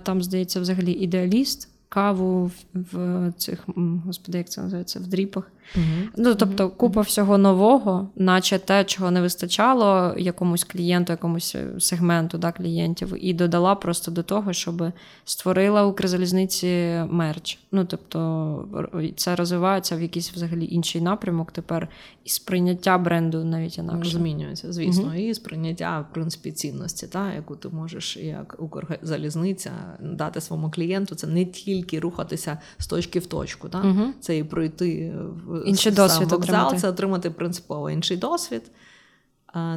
там, 0.04 0.24
здається, 0.24 0.62
взагалі 0.62 0.92
ідеаліст 0.92 1.70
каву 1.90 2.52
в 2.74 3.32
цих, 3.38 3.68
господи, 4.06 4.38
як 4.38 4.50
це 4.50 4.62
називається, 4.62 5.00
в 5.00 5.08
дріпах. 5.08 5.52
Mm-hmm. 5.76 6.08
Ну, 6.18 6.36
Тобто, 6.36 6.70
купа 6.70 7.02
всього 7.02 7.38
нового, 7.38 8.10
наче 8.16 8.60
те, 8.60 8.84
чого 8.84 9.12
не 9.12 9.22
вистачало 9.22 10.14
якомусь 10.18 10.64
клієнту, 10.64 11.14
якомусь 11.14 11.56
е, 11.56 11.68
сегменту 11.80 12.38
да, 12.38 12.52
клієнтів, 12.52 13.14
і 13.20 13.34
додала 13.34 13.76
просто 13.76 14.12
до 14.12 14.24
того, 14.24 14.54
щоб 14.54 14.84
створила 15.26 15.86
Укрзалізниці 15.86 16.68
мерч. 17.10 17.60
Ну, 17.72 17.86
тобто, 17.86 18.92
це 19.16 19.36
розвивається 19.36 19.96
в 19.96 20.02
якийсь 20.02 20.32
взагалі 20.32 20.68
інший 20.72 21.02
напрямок 21.02 21.52
тепер, 21.52 21.88
і 22.24 22.30
сприйняття 22.30 22.98
бренду 22.98 23.44
навіть 23.44 23.78
інакше. 23.78 24.12
Змінюється, 24.12 24.74
звісно, 24.74 25.04
mm-hmm. 25.04 25.30
і 25.30 25.34
сприйняття, 25.34 26.06
в 26.12 26.14
принципі, 26.14 26.52
цінності, 26.52 27.08
та, 27.08 27.34
яку 27.34 27.56
ти 27.56 27.70
можеш, 27.70 28.18
як 28.18 28.56
Укрзалізниця, 28.60 29.72
дати 30.02 30.42
своєму 30.42 30.72
клієнту, 30.72 31.16
це 31.16 31.28
не 31.28 31.46
тільки 31.46 32.00
рухатися 32.00 32.58
з 32.78 32.88
точки 32.88 33.20
в 33.20 33.26
точку, 33.26 33.70
та? 33.70 33.82
Mm-hmm. 33.82 34.08
це 34.20 34.38
і 34.38 34.44
пройти 34.44 35.14
в 35.46 35.57
інший 35.66 35.92
досвід 35.92 36.32
вокзал, 36.32 36.56
отримати. 36.56 36.78
це 36.78 36.90
отримати 36.90 37.30
принципово 37.30 37.90
інший 37.90 38.18
досвід. 38.18 38.72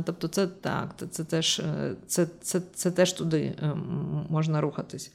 Тобто, 0.04 0.28
це 0.28 0.46
так, 0.46 0.94
це 1.10 1.24
теж 1.24 1.58
е, 1.58 1.94
це, 2.06 2.26
це, 2.40 2.60
це 2.74 2.90
теж 2.90 3.12
туди 3.12 3.54
е, 3.62 3.74
можна 4.28 4.60
рухатись. 4.60 5.12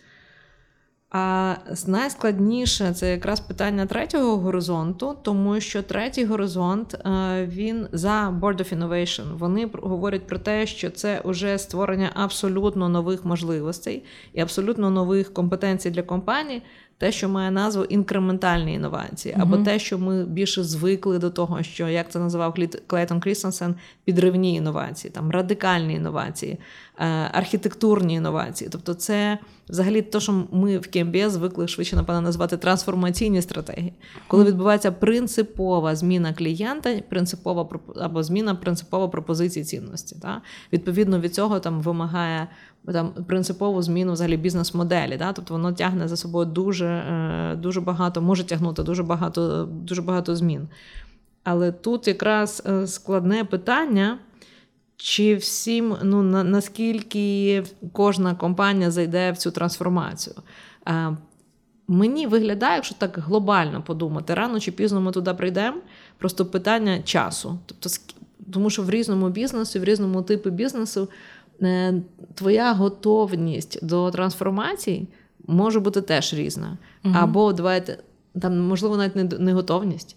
А 1.17 1.55
найскладніше 1.87 2.93
це 2.93 3.11
якраз 3.11 3.39
питання 3.39 3.85
третього 3.85 4.37
горизонту, 4.37 5.17
тому 5.21 5.59
що 5.59 5.83
третій 5.83 6.25
горизонт 6.25 6.93
е, 6.93 7.45
він 7.45 7.87
за 7.91 8.39
Board 8.41 8.57
of 8.57 8.79
Innovation. 8.79 9.37
Вони 9.37 9.69
говорять 9.73 10.27
про 10.27 10.39
те, 10.39 10.65
що 10.65 10.89
це 10.89 11.21
вже 11.25 11.57
створення 11.57 12.11
абсолютно 12.13 12.89
нових 12.89 13.25
можливостей 13.25 14.03
і 14.33 14.41
абсолютно 14.41 14.89
нових 14.89 15.33
компетенцій 15.33 15.89
для 15.89 16.03
компаній 16.03 16.61
те, 16.97 17.11
що 17.11 17.29
має 17.29 17.51
назву 17.51 17.83
інкрементальні 17.83 18.73
інновації, 18.73 19.35
або 19.39 19.57
те, 19.57 19.79
що 19.79 19.97
ми 19.97 20.25
більше 20.25 20.63
звикли 20.63 21.19
до 21.19 21.29
того, 21.29 21.63
що 21.63 21.87
як 21.87 22.11
це 22.11 22.19
називав 22.19 22.55
Клейтон 22.87 23.19
Крістенсен, 23.19 23.75
підривні 24.03 24.55
інновації, 24.55 25.11
там 25.11 25.31
радикальні 25.31 25.93
інновації, 25.93 26.57
архітектурні 27.31 28.13
інновації. 28.13 28.69
Тобто, 28.71 28.93
це 28.93 29.37
взагалі 29.69 30.01
те, 30.01 30.19
що 30.19 30.43
ми 30.51 30.77
в 30.77 30.91
КМБС 30.91 31.31
звикли 31.31 31.67
швидше, 31.67 31.95
напевно, 31.95 32.21
назвати 32.21 32.57
трансформаційні 32.57 33.41
стратегії, 33.41 33.93
коли 34.27 34.43
відбувається 34.43 34.91
принципова 34.91 35.95
зміна 35.95 36.33
клієнта, 36.33 37.01
принципова 37.09 37.69
або 38.01 38.23
зміна 38.23 38.55
принципова 38.55 39.07
пропозиції 39.07 39.65
цінності. 39.65 40.15
Так? 40.21 40.41
Відповідно 40.73 41.19
від 41.19 41.35
цього 41.35 41.59
там 41.59 41.81
вимагає 41.81 42.47
там 42.93 43.13
принципову 43.27 43.81
зміну 43.81 44.13
взагалі 44.13 44.37
бізнес-моделі. 44.37 45.17
Да? 45.17 45.33
Тобто 45.33 45.53
воно 45.53 45.73
тягне 45.73 46.07
за 46.07 46.17
собою 46.17 46.45
дуже 46.45 46.85
е, 46.85 47.55
дуже 47.55 47.81
багато, 47.81 48.21
може 48.21 48.43
тягнути 48.43 48.83
дуже 48.83 49.03
багато, 49.03 49.69
дуже 49.71 50.01
багато 50.01 50.35
змін. 50.35 50.67
Але 51.43 51.71
тут 51.71 52.07
якраз 52.07 52.63
е, 52.65 52.87
складне 52.87 53.43
питання. 53.43 54.17
Чи 54.97 55.35
всім 55.35 55.95
ну 56.03 56.23
на, 56.23 56.43
наскільки 56.43 57.63
кожна 57.91 58.35
компанія 58.35 58.91
зайде 58.91 59.31
в 59.31 59.37
цю 59.37 59.51
трансформацію? 59.51 60.35
Е, 60.87 61.17
Мені 61.87 62.27
виглядає, 62.27 62.75
якщо 62.75 62.95
так 62.95 63.17
глобально 63.17 63.81
подумати, 63.81 64.33
рано 64.33 64.59
чи 64.59 64.71
пізно 64.71 65.01
ми 65.01 65.11
туди 65.11 65.33
прийдемо. 65.33 65.77
Просто 66.17 66.45
питання 66.45 67.01
часу. 67.01 67.59
Тобто, 67.65 67.89
тому 68.51 68.69
що 68.69 68.83
в 68.83 68.89
різному 68.89 69.29
бізнесі, 69.29 69.79
в 69.79 69.83
різному 69.83 70.21
типі 70.21 70.49
бізнесу 70.49 71.09
е, 71.61 71.93
твоя 72.33 72.73
готовність 72.73 73.85
до 73.85 74.11
трансформації 74.11 75.07
може 75.47 75.79
бути 75.79 76.01
теж 76.01 76.33
різна. 76.33 76.77
Угу. 77.03 77.13
Або 77.17 77.53
давайте 77.53 77.97
там, 78.41 78.59
можливо, 78.59 78.97
навіть 78.97 79.15
не, 79.15 79.23
не 79.23 79.53
готовність, 79.53 80.15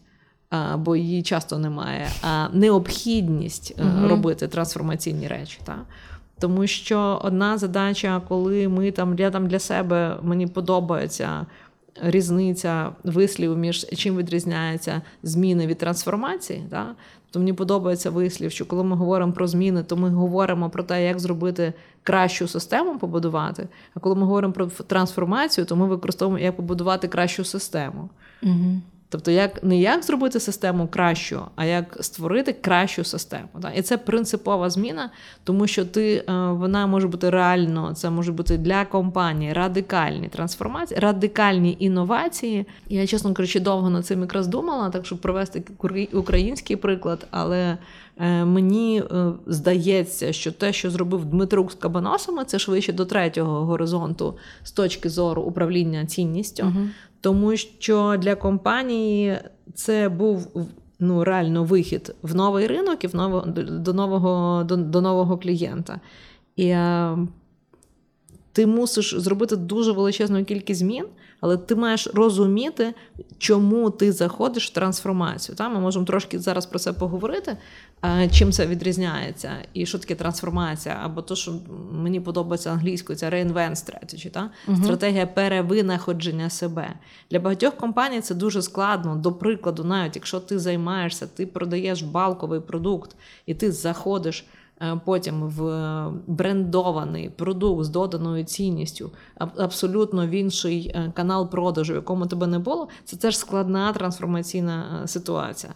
бо 0.76 0.97
її 0.97 1.23
часто 1.23 1.59
немає, 1.59 2.09
а 2.23 2.49
необхідність 2.52 3.75
угу. 3.78 4.09
робити 4.09 4.49
трансформаційні 4.49 5.28
речі. 5.28 5.59
Та? 5.64 5.76
Тому 6.40 6.67
що 6.67 7.21
одна 7.25 7.59
задача, 7.59 8.23
коли 8.28 8.69
ми 8.69 8.90
там 8.90 9.19
я 9.19 9.31
там 9.31 9.47
для 9.47 9.59
себе 9.59 10.17
мені 10.23 10.47
подобається 10.47 11.47
різниця 12.02 12.93
вислів 13.05 13.59
між 13.59 13.87
чим 13.87 14.17
відрізняються 14.17 15.02
зміни 15.23 15.67
від 15.67 15.78
трансформації. 15.78 16.64
Да? 16.71 16.87
То 17.31 17.38
мені 17.38 17.52
подобається 17.52 18.11
вислів, 18.11 18.52
що 18.52 18.67
коли 18.67 18.85
ми 18.85 18.97
говоримо 18.97 19.33
про 19.33 19.47
зміни, 19.47 19.83
то 19.83 19.97
ми 19.97 20.11
говоримо 20.11 20.71
про 20.71 20.83
те, 20.83 21.05
як 21.05 21.21
зробити 21.21 21.73
кращу 22.02 22.49
систему 22.49 22.99
побудувати. 22.99 23.69
А 23.95 24.00
коли 24.00 24.14
ми 24.14 24.26
говоримо 24.26 24.52
про 24.52 24.67
трансформацію, 24.67 25.64
то 25.64 25.76
ми 25.76 25.87
використовуємо 25.87 26.45
як 26.45 26.57
побудувати 26.57 27.09
кращу 27.09 27.45
систему. 27.45 28.09
Угу. 28.43 28.81
Тобто, 29.11 29.31
як 29.31 29.65
не 29.65 29.81
як 29.81 30.05
зробити 30.05 30.41
систему 30.41 30.88
кращу, 30.88 31.41
а 31.57 31.65
як 31.65 31.97
створити 32.00 32.53
кращу 32.53 33.05
систему. 33.05 33.49
Так? 33.62 33.73
І 33.77 33.83
це 33.83 33.99
принципова 33.99 34.71
зміна, 34.71 35.11
тому 35.45 35.67
що 35.67 35.85
ти 35.85 36.15
е, 36.17 36.33
вона 36.33 36.87
може 36.87 37.09
бути 37.09 37.31
реально, 37.31 37.95
це 37.95 38.11
може 38.11 38.33
бути 38.33 38.59
для 38.59 38.85
компанії 38.85 39.53
радикальні 39.53 40.29
трансформації, 40.29 41.00
радикальні 41.00 41.77
інновації. 41.81 42.67
Я, 42.88 43.07
чесно 43.07 43.35
кажучи, 43.35 43.61
довго 43.61 43.91
над 43.91 44.07
цим 44.07 44.21
якраз 44.21 44.47
думала, 44.47 44.91
так 44.91 45.07
щоб 45.07 45.19
провести 45.19 45.62
український 46.12 46.77
приклад, 46.77 47.27
але 47.31 47.79
е, 48.17 48.45
мені 48.45 49.03
е, 49.11 49.33
здається, 49.47 50.33
що 50.33 50.53
те, 50.53 50.73
що 50.73 50.91
зробив 50.91 51.25
Дмитрук 51.25 51.73
з 51.73 51.75
Кабаносами, 51.75 52.45
це 52.45 52.59
швидше 52.59 52.93
до 52.93 53.05
третього 53.05 53.65
горизонту 53.65 54.37
з 54.62 54.73
точки 54.73 55.09
зору 55.09 55.43
управління 55.43 56.07
цінністю. 56.07 56.62
Угу 56.62 56.88
тому 57.21 57.57
що 57.57 58.17
для 58.19 58.35
компанії 58.35 59.39
це 59.75 60.09
був 60.09 60.67
ну, 60.99 61.25
реально 61.25 61.65
вихід 61.65 62.15
в 62.23 62.35
новий 62.35 62.67
ринок 62.67 63.05
і 63.05 63.07
в 63.07 63.15
ново, 63.15 63.41
до 63.57 63.93
нового 63.93 64.65
до, 64.65 64.77
до 64.77 65.01
нового 65.01 65.39
клієнта. 65.39 66.01
І 66.57 66.67
е, 66.67 67.19
ти 68.59 68.67
мусиш 68.67 69.15
зробити 69.19 69.57
дуже 69.57 69.93
величезну 69.93 70.45
кількість 70.45 70.81
змін, 70.81 71.05
але 71.41 71.57
ти 71.57 71.75
маєш 71.75 72.07
розуміти, 72.15 72.95
чому 73.38 73.91
ти 73.91 74.12
заходиш 74.12 74.71
в 74.71 74.73
трансформацію. 74.73 75.57
Та? 75.57 75.69
Ми 75.69 75.81
можемо 75.81 76.05
трошки 76.05 76.38
зараз 76.38 76.67
про 76.67 76.79
це 76.79 76.93
поговорити, 76.93 77.57
чим 78.33 78.53
це 78.53 78.67
відрізняється, 78.67 79.53
і 79.73 79.87
що 79.87 79.99
таке 79.99 80.15
трансформація, 80.15 81.00
або 81.03 81.23
то, 81.23 81.37
що 81.37 81.55
мені 81.93 82.21
подобається 82.21 82.71
англійською, 82.71 83.19
це 83.19 83.31
reinvent 83.31 83.75
strategy, 83.75 84.31
та? 84.31 84.50
Угу. 84.69 84.77
стратегія 84.83 85.27
перевинаходження 85.27 86.50
себе. 86.50 86.95
Для 87.31 87.41
багатьох 87.41 87.77
компаній 87.77 88.21
це 88.21 88.35
дуже 88.35 88.62
складно. 88.62 89.17
До 89.17 89.33
прикладу, 89.33 89.85
навіть 89.85 90.17
якщо 90.17 90.41
ти 90.41 90.59
займаєшся, 90.59 91.27
ти 91.27 91.47
продаєш 91.47 92.03
балковий 92.03 92.61
продукт 92.61 93.17
і 93.47 93.55
ти 93.55 93.73
заходиш. 93.73 94.45
Е, 94.82 95.00
потім 95.04 95.42
в 95.42 95.62
брендований 96.26 97.30
продукт 97.30 97.85
з 97.85 97.88
доданою 97.88 98.44
цінністю, 98.44 99.11
абсолютно 99.37 100.26
в 100.26 100.30
інший 100.30 100.92
е, 100.94 101.12
канал 101.16 101.50
продажу, 101.50 101.92
в 101.92 101.97
якому 101.97 102.26
тебе 102.26 102.47
не 102.47 102.58
було, 102.58 102.88
це 103.04 103.16
теж 103.16 103.38
складна 103.38 103.92
трансформаційна 103.92 105.00
е, 105.04 105.08
ситуація. 105.08 105.75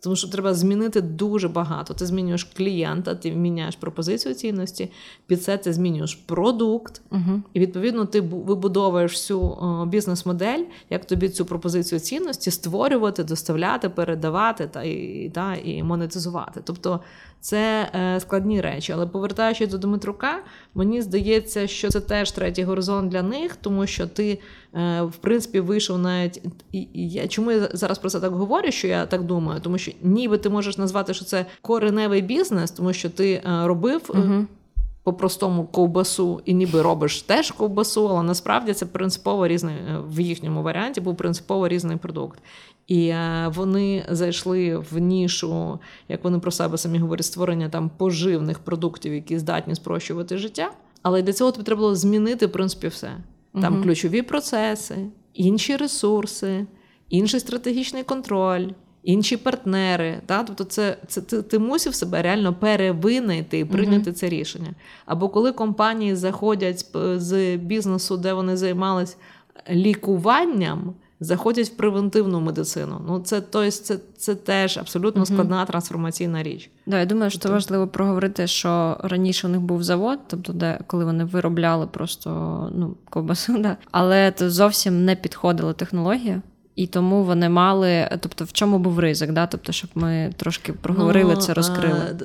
Тому 0.00 0.16
що 0.16 0.28
треба 0.28 0.54
змінити 0.54 1.00
дуже 1.00 1.48
багато. 1.48 1.94
Ти 1.94 2.06
змінюєш 2.06 2.44
клієнта, 2.44 3.14
ти 3.14 3.32
міняєш 3.32 3.76
пропозицію 3.76 4.34
цінності, 4.34 4.90
під 5.26 5.42
це 5.42 5.58
ти 5.58 5.72
змінюєш 5.72 6.14
продукт, 6.14 7.00
uh 7.10 7.42
і 7.52 7.60
відповідно 7.60 8.04
ти 8.04 8.20
вибудовуєш 8.20 9.12
всю 9.12 9.58
бізнес-модель, 9.86 10.64
як 10.90 11.04
тобі 11.04 11.28
цю 11.28 11.44
пропозицію 11.44 12.00
цінності 12.00 12.50
створювати, 12.50 13.24
доставляти, 13.24 13.88
передавати 13.88 14.66
та 14.66 14.82
і, 14.82 15.30
та, 15.34 15.54
і 15.54 15.82
монетизувати. 15.82 16.60
Тобто 16.64 17.00
це 17.40 17.90
е, 17.94 18.20
складні 18.20 18.60
речі. 18.60 18.92
Але 18.92 19.06
повертаючись 19.06 19.68
до 19.68 19.78
Дмитрука, 19.78 20.38
мені 20.74 21.02
здається, 21.02 21.66
що 21.66 21.88
це 21.88 22.00
теж 22.00 22.30
третій 22.30 22.64
горизонт 22.64 23.10
для 23.10 23.22
них, 23.22 23.56
тому 23.56 23.86
що 23.86 24.06
ти, 24.06 24.38
е, 24.74 25.02
в 25.02 25.16
принципі, 25.16 25.60
вийшов 25.60 25.98
навіть. 25.98 26.42
І 26.72 26.88
я 26.94 27.28
чому 27.28 27.52
я 27.52 27.68
зараз 27.72 27.98
про 27.98 28.10
це 28.10 28.20
так 28.20 28.32
говорю? 28.32 28.70
Що 28.70 28.88
я 28.88 29.06
так 29.06 29.22
думаю? 29.22 29.60
Тому 29.60 29.78
що 29.78 29.92
ніби 30.02 30.38
ти 30.38 30.48
можеш 30.48 30.78
назвати, 30.78 31.14
що 31.14 31.24
це 31.24 31.46
кореневий 31.62 32.22
бізнес, 32.22 32.70
тому 32.70 32.92
що 32.92 33.10
ти 33.10 33.32
е, 33.32 33.42
робив. 33.66 34.02
Угу. 34.08 34.46
По-простому 35.08 35.64
ковбасу 35.64 36.40
і 36.44 36.54
ніби 36.54 36.82
робиш 36.82 37.22
теж 37.22 37.50
ковбасу, 37.50 38.08
але 38.08 38.22
насправді 38.22 38.72
це 38.72 38.86
принципово 38.86 39.48
різний 39.48 39.74
в 40.08 40.20
їхньому 40.20 40.62
варіанті 40.62 41.00
був 41.00 41.16
принципово 41.16 41.68
різний 41.68 41.96
продукт. 41.96 42.38
І 42.86 43.08
е, 43.08 43.52
вони 43.54 44.06
зайшли 44.08 44.76
в 44.76 44.98
нішу, 44.98 45.78
як 46.08 46.24
вони 46.24 46.38
про 46.38 46.50
себе 46.50 46.78
самі 46.78 46.98
говорять, 46.98 47.24
створення 47.26 47.68
там 47.68 47.90
поживних 47.96 48.58
продуктів, 48.58 49.14
які 49.14 49.38
здатні 49.38 49.74
спрощувати 49.74 50.38
життя. 50.38 50.70
Але 51.02 51.22
для 51.22 51.32
цього 51.32 51.52
тобі 51.52 51.64
треба 51.64 51.80
було 51.80 51.94
змінити 51.94 52.46
в 52.46 52.52
принципі 52.52 52.88
все. 52.88 53.10
Там 53.62 53.74
угу. 53.74 53.82
ключові 53.82 54.22
процеси, 54.22 54.96
інші 55.34 55.76
ресурси, 55.76 56.66
інший 57.08 57.40
стратегічний 57.40 58.02
контроль. 58.02 58.68
Інші 59.02 59.36
партнери, 59.36 60.20
та 60.26 60.42
тобто, 60.42 60.64
це 60.64 60.96
це 61.06 61.20
ти, 61.20 61.42
ти 61.42 61.58
мусив 61.58 61.94
себе 61.94 62.22
реально 62.22 62.54
перевинити 62.54 63.58
і 63.58 63.64
прийняти 63.64 64.10
uh-huh. 64.10 64.14
це 64.14 64.28
рішення. 64.28 64.70
Або 65.06 65.28
коли 65.28 65.52
компанії 65.52 66.16
заходять 66.16 66.86
з 67.16 67.56
бізнесу, 67.56 68.16
де 68.16 68.32
вони 68.32 68.56
займались 68.56 69.16
лікуванням, 69.70 70.94
заходять 71.20 71.68
в 71.68 71.76
превентивну 71.76 72.40
медицину. 72.40 73.00
Ну 73.06 73.20
це 73.20 73.40
то 73.40 73.70
це, 73.70 73.98
це 74.16 74.34
теж 74.34 74.78
абсолютно 74.78 75.26
складна 75.26 75.64
трансформаційна 75.64 76.42
річ. 76.42 76.70
Да, 76.86 76.98
я 76.98 77.06
думаю, 77.06 77.30
що 77.30 77.38
тобто... 77.38 77.54
важливо 77.54 77.86
проговорити, 77.86 78.46
що 78.46 78.96
раніше 79.00 79.46
у 79.46 79.50
них 79.50 79.60
був 79.60 79.82
завод, 79.82 80.18
тобто, 80.26 80.52
де 80.52 80.80
коли 80.86 81.04
вони 81.04 81.24
виробляли 81.24 81.86
просто 81.86 82.30
ну 82.74 82.96
ковбасу, 83.10 83.58
да. 83.58 83.76
але 83.90 84.32
це 84.32 84.50
зовсім 84.50 85.04
не 85.04 85.16
підходила 85.16 85.72
технологія. 85.72 86.42
І 86.78 86.86
тому 86.86 87.24
вони 87.24 87.48
мали, 87.48 88.18
тобто 88.20 88.44
в 88.44 88.52
чому 88.52 88.78
був 88.78 88.98
ризик, 88.98 89.32
да? 89.32 89.46
тобто, 89.46 89.72
щоб 89.72 89.90
ми 89.94 90.32
трошки 90.36 90.72
проговорили 90.72 91.34
ну, 91.34 91.40
це, 91.40 91.54
розкрили. 91.54 92.16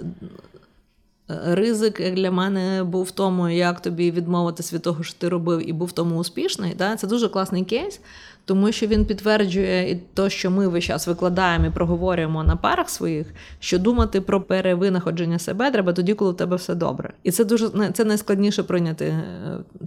Ризик 1.28 2.14
для 2.14 2.32
мене 2.32 2.84
був 2.84 3.04
в 3.04 3.12
тому, 3.12 3.50
як 3.50 3.82
тобі 3.82 4.12
відмовитись 4.12 4.74
від 4.74 4.82
того, 4.82 5.04
що 5.04 5.16
ти 5.18 5.30
робив, 5.30 5.70
і 5.70 5.74
був 5.74 5.88
в 5.88 5.92
тому 5.92 6.18
успішний. 6.18 6.76
Да? 6.76 6.96
Це 6.96 7.08
дуже 7.08 7.30
класний 7.30 7.64
кейс 7.64 8.00
тому 8.46 8.72
що 8.72 8.88
він 8.88 9.06
підтверджує 9.06 9.92
і 9.92 9.96
те, 9.96 10.30
що 10.30 10.52
ми 10.52 10.68
весь 10.68 10.84
час 10.84 11.08
викладаємо 11.08 11.66
і 11.66 11.70
проговорюємо 11.70 12.44
на 12.44 12.56
парах 12.56 12.90
своїх, 12.90 13.28
що 13.60 13.80
думати 13.80 14.22
про 14.22 14.42
перевинаходження 14.42 15.40
себе 15.40 15.72
треба 15.72 15.94
тоді, 15.94 16.14
коли 16.14 16.32
у 16.32 16.34
тебе 16.34 16.56
все 16.56 16.76
добре. 16.76 17.14
І 17.24 17.32
це 17.32 17.46
дуже 17.46 17.70
це 17.94 18.06
найскладніше 18.06 18.64
прийняти 18.64 19.06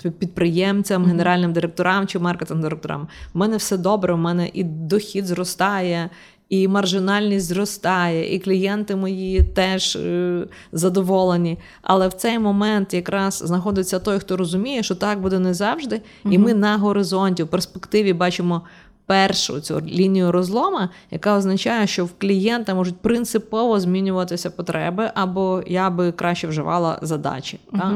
е, 0.05 0.11
підприємцям, 0.11 1.05
генеральним 1.05 1.53
директорам 1.53 2.07
чи 2.07 2.19
маркетинг 2.19 2.62
директорам. 2.62 3.09
У 3.35 3.38
мене 3.38 3.57
все 3.57 3.77
добре, 3.77 4.14
у 4.14 4.16
мене 4.16 4.51
і 4.53 4.64
дохід 4.64 5.27
зростає, 5.27 6.11
і 6.49 6.69
маржинальність 6.69 7.47
зростає, 7.47 8.35
і 8.35 8.39
клієнти 8.39 8.97
мої 8.97 9.43
теж 9.43 9.97
е, 9.97 10.47
задоволені. 10.73 11.59
Але 11.83 12.09
в 12.09 12.13
цей 12.13 12.39
момент 12.39 12.95
якраз 12.95 13.43
знаходиться 13.47 13.99
той, 13.99 14.19
хто 14.19 14.37
розуміє, 14.37 14.83
що 14.83 14.95
так 14.95 15.21
буде 15.21 15.39
не 15.39 15.55
завжди, 15.55 16.01
угу. 16.25 16.35
і 16.35 16.39
ми 16.39 16.55
на 16.55 16.77
горизонті 16.77 17.43
в 17.43 17.49
перспективі 17.49 18.13
бачимо. 18.13 18.63
Першу 19.09 19.61
цю 19.61 19.81
лінію 19.81 20.33
розлома, 20.33 20.89
яка 21.11 21.37
означає, 21.37 21.87
що 21.87 22.05
в 22.05 22.11
клієнта 22.19 22.75
можуть 22.75 22.97
принципово 22.97 23.81
змінюватися 23.81 24.51
потреби, 24.51 25.11
або 25.15 25.63
я 25.67 25.91
би 25.91 26.13
краще 26.13 26.47
вживала 26.47 26.99
задачі. 27.03 27.61
uh 27.73 27.79
Так? 27.79 27.93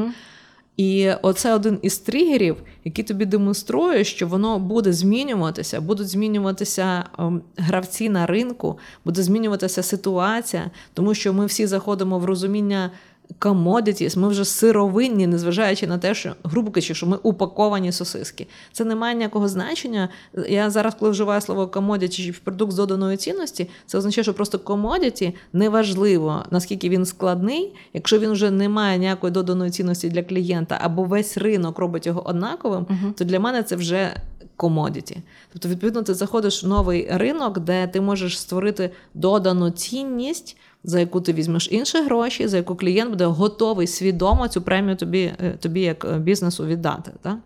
І 0.81 1.11
оце 1.21 1.55
один 1.55 1.79
із 1.81 1.97
тригерів, 1.97 2.55
який 2.85 3.05
тобі 3.05 3.25
демонструє, 3.25 4.03
що 4.03 4.27
воно 4.27 4.59
буде 4.59 4.93
змінюватися, 4.93 5.81
будуть 5.81 6.07
змінюватися 6.07 7.03
ем, 7.19 7.41
гравці 7.57 8.09
на 8.09 8.25
ринку, 8.25 8.79
буде 9.05 9.23
змінюватися 9.23 9.83
ситуація, 9.83 10.71
тому 10.93 11.13
що 11.13 11.33
ми 11.33 11.45
всі 11.45 11.67
заходимо 11.67 12.19
в 12.19 12.25
розуміння 12.25 12.91
commodities, 13.39 14.19
ми 14.19 14.27
вже 14.27 14.45
сировинні, 14.45 15.27
незважаючи 15.27 15.87
на 15.87 15.97
те, 15.97 16.15
що 16.15 16.35
грубо 16.43 16.71
кажучи, 16.71 16.95
що 16.95 17.07
ми 17.07 17.17
упаковані 17.23 17.91
сосиски. 17.91 18.47
Це 18.71 18.85
не 18.85 18.95
має 18.95 19.15
ніякого 19.15 19.47
значення. 19.47 20.09
Я 20.49 20.69
зараз, 20.69 20.95
коли 20.99 21.11
вживаю 21.11 21.41
слово 21.41 21.65
commodity 21.65 22.09
чи 22.09 22.33
продукт 22.43 22.71
з 22.71 22.75
доданої 22.75 23.17
цінності, 23.17 23.69
це 23.85 23.97
означає, 23.97 24.23
що 24.23 24.33
просто 24.33 24.57
commodity 24.57 25.33
неважливо, 25.53 26.45
наскільки 26.51 26.89
він 26.89 27.05
складний, 27.05 27.73
якщо 27.93 28.19
він 28.19 28.31
вже 28.31 28.51
не 28.51 28.69
має 28.69 28.97
ніякої 28.97 29.33
доданої 29.33 29.71
цінності 29.71 30.09
для 30.09 30.23
клієнта, 30.23 30.77
або 30.81 31.03
весь 31.03 31.37
ринок 31.37 31.79
робить 31.79 32.05
його 32.05 32.27
однаковим, 32.27 32.83
uh-huh. 32.83 33.13
то 33.13 33.23
для 33.25 33.39
мене 33.39 33.63
це 33.63 33.75
вже 33.75 34.15
комодіті. 34.61 35.17
Тобто, 35.53 35.69
відповідно, 35.69 36.01
ти 36.01 36.13
заходиш 36.13 36.63
в 36.63 36.67
новий 36.67 37.07
ринок, 37.11 37.59
де 37.59 37.87
ти 37.87 38.01
можеш 38.01 38.39
створити 38.39 38.89
додану 39.13 39.71
цінність, 39.71 40.57
за 40.83 40.99
яку 40.99 41.21
ти 41.21 41.33
візьмеш 41.33 41.67
інші 41.71 41.97
гроші, 41.97 42.47
за 42.47 42.57
яку 42.57 42.75
клієнт 42.75 43.09
буде 43.09 43.25
готовий 43.25 43.87
свідомо 43.87 44.47
цю 44.47 44.61
премію 44.61 44.95
тобі, 44.95 45.33
е, 45.43 45.57
тобі 45.59 45.81
як 45.81 46.05
е, 46.05 46.19
бізнесу 46.19 46.65
віддати. 46.65 47.11
Так? 47.21 47.37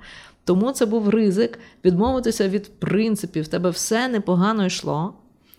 Тому 0.43 0.71
це 0.71 0.85
був 0.85 1.09
ризик 1.09 1.59
відмовитися 1.85 2.49
від 2.49 2.79
принципів, 2.79 3.43
в 3.43 3.47
тебе 3.47 3.69
все 3.69 4.07
непогано 4.07 4.65
йшло. 4.65 5.13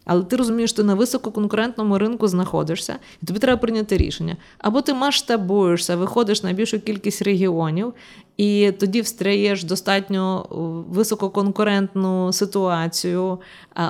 Але 0.05 0.23
ти 0.23 0.37
розумієш, 0.37 0.73
ти 0.73 0.83
на 0.83 0.95
висококонкурентному 0.95 1.99
ринку 1.99 2.29
знаходишся, 2.29 2.97
і 3.23 3.27
тобі 3.27 3.39
треба 3.39 3.61
прийняти 3.61 3.97
рішення. 3.97 4.37
Або 4.59 4.83
ти 4.83 4.95
масштабуєшся, 4.95 5.97
виходиш 5.97 6.43
на 6.43 6.53
більшу 6.53 6.81
кількість 6.81 7.23
регіонів, 7.23 7.95
і 8.37 8.72
тоді 8.79 9.01
встряєш 9.01 9.64
достатньо 9.64 10.46
висококонкурентну 10.90 12.33
ситуацію, 12.33 13.38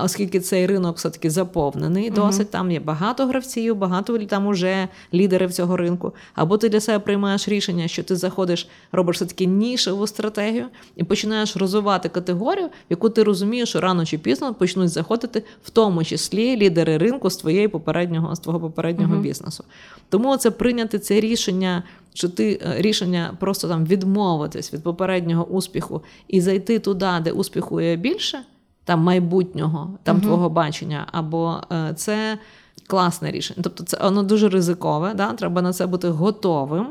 оскільки 0.05 0.41
цей 0.41 0.67
ринок 0.67 0.97
все-таки 0.97 1.31
заповнений. 1.31 2.11
Досить 2.11 2.51
там 2.51 2.71
є 2.71 2.81
багато 2.81 3.27
гравців, 3.27 3.77
багато 3.77 4.19
там 4.19 4.47
уже 4.47 4.89
лідерів 5.15 5.53
цього 5.53 5.77
ринку. 5.77 6.13
Або 6.35 6.59
ти 6.59 6.69
для 6.69 6.81
себе 6.81 6.99
приймаєш 6.99 7.49
рішення, 7.49 7.89
що 7.89 8.03
ти 8.03 8.17
заходиш, 8.17 8.69
робиш 8.93 9.17
все 9.17 9.27
таки 9.27 9.47
нішеву 9.47 10.07
стратегію 10.07 10.67
і 10.97 11.05
починаєш 11.05 11.57
розвивати 11.57 12.09
категорію, 12.09 12.69
яку 12.91 13.11
ти 13.11 13.23
розумієш, 13.23 13.69
що 13.69 13.81
рано 13.81 14.05
чи 14.05 14.19
пізно 14.19 14.55
почнуть 14.55 14.89
заходити, 14.89 15.43
в 15.65 15.71
тому 15.71 16.05
числі 16.05 16.57
лідери 16.57 16.99
ринку 16.99 17.31
з 17.31 17.37
твоєї 17.37 17.69
попереднього 17.69 18.35
з 18.35 18.41
твого 18.41 18.61
попереднього 18.61 19.15
uh 19.15 19.21
бізнесу. 19.21 19.65
Тому 20.09 20.37
це 20.37 20.51
прийняти 20.51 20.99
це 20.99 21.21
рішення 21.21 21.83
що 22.17 22.29
ти 22.29 22.61
е, 22.63 22.83
рішення 22.83 23.37
просто 23.41 23.69
там 23.69 23.85
відмовитись 23.85 24.73
від 24.75 24.83
попереднього 24.83 25.45
успіху 25.45 26.03
і 26.29 26.41
зайти 26.41 26.79
туди, 26.79 27.11
де 27.25 27.31
успіху 27.31 27.81
є 27.81 27.97
більше, 27.97 28.39
там 28.85 29.01
майбутнього, 29.01 29.99
там 30.03 30.17
uh 30.17 30.21
твого 30.21 30.51
бачення, 30.51 31.07
або 31.13 31.61
е, 31.73 31.93
це 31.97 32.39
класне 32.87 33.31
рішення. 33.31 33.61
Тобто, 33.63 33.85
це 33.85 33.99
воно 34.03 34.23
дуже 34.23 34.49
ризикове, 34.49 35.15
да? 35.15 35.33
треба 35.33 35.63
на 35.63 35.73
це 35.73 35.87
бути 35.87 36.09
готовим. 36.09 36.87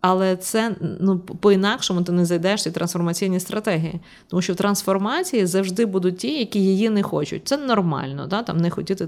Але 0.00 0.36
це 0.36 0.74
ну 1.00 1.18
по-інакшому 1.18 2.02
ти 2.02 2.12
не 2.12 2.24
зайдеш 2.24 2.62
ці 2.62 2.70
трансформаційні 2.70 3.40
стратегії. 3.40 4.00
Тому 4.28 4.42
що 4.42 4.52
в 4.52 4.56
трансформації 4.56 5.46
завжди 5.46 5.86
будуть 5.86 6.18
ті, 6.18 6.38
які 6.38 6.60
її 6.60 6.90
не 6.90 7.02
хочуть. 7.02 7.42
Це 7.44 7.56
нормально, 7.56 8.26
да? 8.26 8.42
там 8.42 8.56
не 8.56 8.70
хотіти 8.70 9.06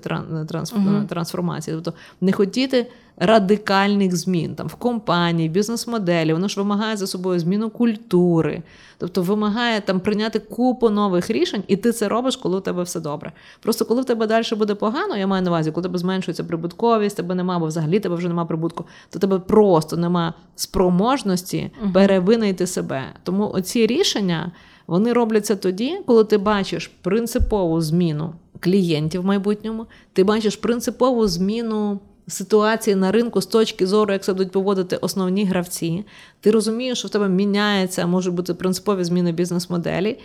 трансформації. 1.08 1.76
Тобто 1.76 2.00
не 2.20 2.32
хотіти 2.32 2.86
радикальних 3.16 4.16
змін 4.16 4.54
там 4.54 4.66
в 4.66 4.74
компанії, 4.74 5.48
бізнес-моделі, 5.48 6.32
воно 6.32 6.48
ж 6.48 6.60
вимагає 6.60 6.96
за 6.96 7.06
собою 7.06 7.40
зміну 7.40 7.70
культури, 7.70 8.62
тобто 8.98 9.22
вимагає 9.22 9.80
там 9.80 10.00
прийняти 10.00 10.38
купу 10.38 10.90
нових 10.90 11.30
рішень, 11.30 11.62
і 11.68 11.76
ти 11.76 11.92
це 11.92 12.08
робиш, 12.08 12.36
коли 12.36 12.56
у 12.56 12.60
тебе 12.60 12.82
все 12.82 13.00
добре. 13.00 13.32
Просто 13.60 13.84
коли 13.84 14.02
в 14.02 14.04
тебе 14.04 14.26
далі 14.26 14.44
буде 14.56 14.74
погано, 14.74 15.16
я 15.16 15.26
маю 15.26 15.42
на 15.42 15.50
увазі, 15.50 15.70
коли 15.70 15.82
тебе 15.82 15.98
зменшується 15.98 16.44
прибутковість, 16.44 17.16
тебе 17.16 17.34
нема, 17.34 17.58
бо 17.58 17.66
взагалі 17.66 18.00
тебе 18.00 18.14
вже 18.14 18.28
нема 18.28 18.44
прибутку, 18.44 18.84
то 19.10 19.18
тебе 19.18 19.38
просто 19.38 19.96
нема 19.96 20.34
спроможності 20.56 21.70
перевинити 21.92 22.66
себе. 22.66 23.02
Тому 23.22 23.50
оці 23.54 23.86
рішення 23.86 24.52
вони 24.86 25.12
робляться 25.12 25.56
тоді, 25.56 25.98
коли 26.06 26.24
ти 26.24 26.38
бачиш 26.38 26.86
принципову 27.02 27.80
зміну 27.80 28.32
клієнтів 28.60 29.22
в 29.22 29.24
майбутньому, 29.24 29.86
ти 30.12 30.24
бачиш 30.24 30.56
принципову 30.56 31.26
зміну 31.26 32.00
ситуації 32.26 32.96
на 32.96 33.12
ринку 33.12 33.40
з 33.40 33.46
точки 33.46 33.86
зору, 33.86 34.12
як 34.12 34.22
це 34.22 34.32
будуть 34.32 34.52
поводити 34.52 34.96
основні 34.96 35.44
гравці. 35.44 36.04
Ти 36.40 36.50
розумієш, 36.50 36.98
що 36.98 37.08
в 37.08 37.10
тебе 37.10 37.28
міняється, 37.28 38.06
можуть 38.06 38.34
бути 38.34 38.54
принципові 38.54 39.04
зміни 39.04 39.32
бізнес-моделі. 39.32 40.18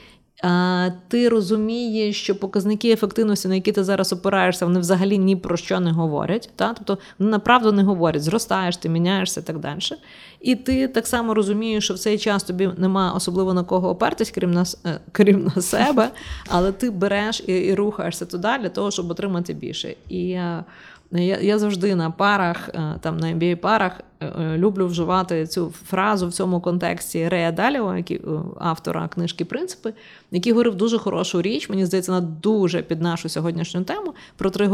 Ти 1.07 1.29
розумієш, 1.29 2.21
що 2.21 2.39
показники 2.39 2.91
ефективності, 2.91 3.47
на 3.47 3.55
які 3.55 3.71
ти 3.71 3.83
зараз 3.83 4.13
опираєшся, 4.13 4.65
вони 4.65 4.79
взагалі 4.79 5.17
ні 5.17 5.35
про 5.35 5.57
що 5.57 5.79
не 5.79 5.91
говорять. 5.91 6.49
Та? 6.55 6.73
Тобто 6.73 6.97
вони 7.19 7.31
направду 7.31 7.71
не 7.71 7.83
говорять, 7.83 8.23
зростаєш, 8.23 8.77
ти 8.77 8.89
міняєшся 8.89 9.39
і 9.39 9.43
так 9.43 9.59
далі. 9.59 9.79
І 10.41 10.55
ти 10.55 10.87
так 10.87 11.07
само 11.07 11.33
розумієш, 11.33 11.83
що 11.83 11.93
в 11.93 11.99
цей 11.99 12.17
час 12.17 12.43
тобі 12.43 12.69
нема 12.77 13.13
особливо 13.15 13.53
на 13.53 13.63
кого 13.63 13.89
опертись, 13.89 14.31
крім 14.31 14.51
на, 14.51 14.65
е, 14.85 14.99
крім 15.11 15.51
на 15.55 15.61
себе, 15.61 16.09
але 16.47 16.71
ти 16.71 16.89
береш 16.89 17.43
і, 17.47 17.53
і 17.53 17.73
рухаєшся 17.73 18.25
туди 18.25 18.49
для 18.61 18.69
того, 18.69 18.91
щоб 18.91 19.11
отримати 19.11 19.53
більше. 19.53 19.95
І 20.09 20.31
е, 20.31 20.63
я 21.11 21.39
я 21.39 21.59
завжди 21.59 21.95
на 21.95 22.11
парах, 22.11 22.69
е, 22.69 22.95
там 23.01 23.17
на 23.17 23.27
MBA 23.27 23.55
парах 23.55 24.01
е, 24.19 24.25
е, 24.25 24.57
люблю 24.57 24.87
вживати 24.87 25.47
цю 25.47 25.73
фразу 25.85 26.27
в 26.27 26.33
цьому 26.33 26.61
контексті 26.61 27.27
Рея 27.29 27.51
Даліо, 27.51 27.97
який 27.97 28.21
автора 28.59 29.07
книжки 29.07 29.45
Принципи, 29.45 29.93
який 30.31 30.51
говорив 30.51 30.75
дуже 30.75 30.97
хорошу 30.97 31.41
річ. 31.41 31.69
Мені 31.69 31.85
здається, 31.85 32.11
вона 32.11 32.27
дуже 32.41 32.81
під 32.81 33.01
нашу 33.01 33.29
сьогоднішню 33.29 33.83
тему 33.83 34.13
про 34.37 34.49
три 34.49 34.67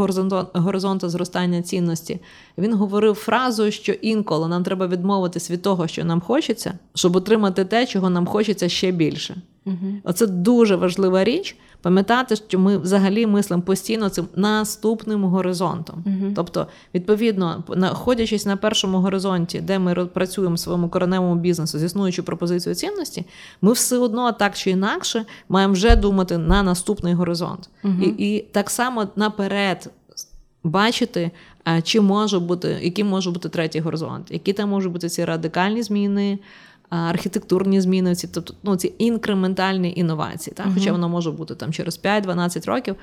горизонти 0.54 1.08
зростання 1.08 1.62
цінності. 1.62 2.20
Він 2.58 2.74
говорив 2.74 3.14
фразу, 3.14 3.70
що 3.70 3.92
інколи 3.92 4.48
нам 4.48 4.64
треба 4.64 4.86
відмовитись 4.86 5.50
від 5.50 5.62
того, 5.62 5.88
що 5.88 6.04
нам 6.04 6.20
хочеться, 6.20 6.78
щоб 6.94 7.16
отримати 7.16 7.64
те, 7.64 7.86
чого 7.86 8.10
нам 8.10 8.26
хочеться 8.26 8.68
ще 8.68 8.90
більше. 8.90 9.36
Угу. 9.66 10.00
Оце 10.04 10.26
дуже 10.26 10.76
важлива 10.76 11.24
річ. 11.24 11.56
Пам'ятати, 11.82 12.36
що 12.36 12.58
ми 12.58 12.78
взагалі 12.78 13.26
мислимо 13.26 13.62
постійно 13.62 14.08
цим 14.08 14.28
наступним 14.36 15.24
горизонтом. 15.24 16.04
uh 16.06 16.32
Тобто, 16.34 16.66
відповідно, 16.94 17.64
знаходячись 17.68 18.46
на 18.46 18.56
першому 18.56 18.98
горизонті, 18.98 19.60
де 19.60 19.78
ми 19.78 19.94
працюємо 19.94 20.54
в 20.54 20.58
своєму 20.58 20.88
кореневому 20.88 21.34
бізнесу 21.34 21.78
з 21.78 21.82
існуючою 21.82 22.26
пропозицією 22.26 22.74
цінності, 22.74 23.24
ми 23.62 23.72
все 23.72 23.98
одно 23.98 24.32
так 24.32 24.56
чи 24.56 24.70
інакше 24.70 25.24
маємо 25.48 25.72
вже 25.72 25.96
думати 25.96 26.38
на 26.38 26.62
наступний 26.62 27.14
горизонт. 27.14 27.68
uh 27.84 28.02
І, 28.02 28.36
І 28.36 28.40
так 28.42 28.70
само 28.70 29.06
наперед. 29.16 29.90
Бачити, 30.64 31.30
чи 31.82 32.00
може 32.00 32.38
бути, 32.38 32.78
яким 32.82 33.06
може 33.06 33.30
бути 33.30 33.48
третій 33.48 33.80
горизонт, 33.80 34.30
які 34.30 34.52
там 34.52 34.68
можуть 34.68 34.92
бути 34.92 35.08
ці 35.08 35.24
радикальні 35.24 35.82
зміни, 35.82 36.38
архітектурні 36.90 37.80
зміни, 37.80 38.14
ці 38.14 38.28
тобто 38.28 38.54
ну, 38.62 38.76
ці 38.76 38.92
інкрементальні 38.98 39.92
інновації. 39.96 40.54
Так? 40.56 40.66
Хоча 40.74 40.92
воно 40.92 41.08
може 41.08 41.30
бути 41.30 41.54
там 41.54 41.72
через 41.72 42.00
5-12 42.04 42.66
років. 42.66 42.96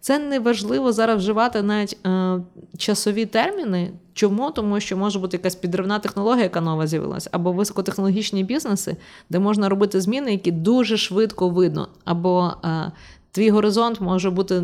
Це 0.00 0.18
не 0.18 0.38
важливо 0.38 0.92
зараз 0.92 1.18
вживати 1.18 1.62
навіть 1.62 1.96
е, 2.06 2.40
часові 2.78 3.26
терміни. 3.26 3.92
Чому? 4.14 4.50
Тому 4.50 4.80
що 4.80 4.96
може 4.96 5.18
бути 5.18 5.36
якась 5.36 5.54
підривна 5.54 5.98
технологія, 5.98 6.42
яка 6.42 6.60
нова 6.60 6.86
з'явилася, 6.86 7.30
або 7.32 7.52
високотехнологічні 7.52 8.44
бізнеси, 8.44 8.96
де 9.30 9.38
можна 9.38 9.68
робити 9.68 10.00
зміни, 10.00 10.32
які 10.32 10.50
дуже 10.50 10.96
швидко 10.96 11.48
видно. 11.48 11.88
Або 12.04 12.52
е, 12.64 12.92
твій 13.32 13.50
горизонт 13.50 14.00
може 14.00 14.30
бути 14.30 14.62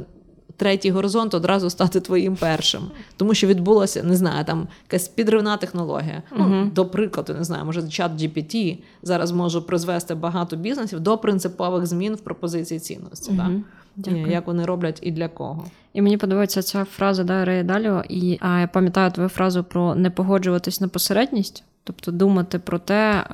третій 0.57 0.91
горизонт 0.91 1.35
одразу 1.35 1.71
стати 1.71 2.01
твоїм 2.01 2.37
першим. 2.37 2.83
Тому 3.17 3.35
що 3.35 3.47
відбулося, 3.47 4.03
не 4.03 4.17
знаю, 4.17 4.45
там 4.45 4.69
якась 4.91 5.09
підривна 5.09 5.57
технологія. 5.57 6.23
Uh-huh. 6.33 6.49
Ну, 6.49 6.71
До 6.75 6.87
прикладу, 6.87 7.35
не 7.35 7.45
знаю, 7.45 7.65
може 7.65 7.89
чат 7.89 8.13
GPT 8.13 8.79
зараз 9.03 9.33
може 9.33 9.61
призвести 9.61 10.15
багато 10.15 10.57
бізнесів 10.57 11.01
до 11.01 11.19
принципових 11.19 11.87
змін 11.87 12.15
в 12.15 12.21
пропозиції 12.21 12.81
цінності. 12.81 13.33
Uh-huh. 13.33 13.63
Так? 14.05 14.17
Як 14.29 14.47
вони 14.47 14.65
роблять 14.65 14.99
і 15.03 15.11
для 15.11 15.29
кого. 15.29 15.65
І 15.93 16.03
мені 16.03 16.17
подобається 16.17 16.63
ця 16.63 16.85
фраза 16.85 17.25
да, 17.25 17.45
Рея 17.45 17.63
Даліо, 17.63 18.03
і 18.09 18.39
а 18.41 18.61
я 18.61 18.67
пам'ятаю 18.67 19.11
твою 19.11 19.29
фразу 19.29 19.65
про 19.65 19.95
не 19.95 20.11
погоджуватись 20.11 20.81
на 20.81 20.89
посередність. 20.89 21.65
Тобто 21.85 22.13
думати 22.13 22.59
про 22.59 22.79
те, 22.79 23.25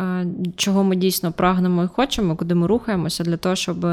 чого 0.57 0.85
ми 0.85 0.97
дійсно 0.97 1.33
прагнемо 1.33 1.85
і 1.85 1.87
хочемо, 1.87 2.37
куди 2.37 2.55
ми 2.55 2.67
рухаємося, 2.67 3.25
для 3.25 3.37
того, 3.37 3.57
щоб 3.57 3.87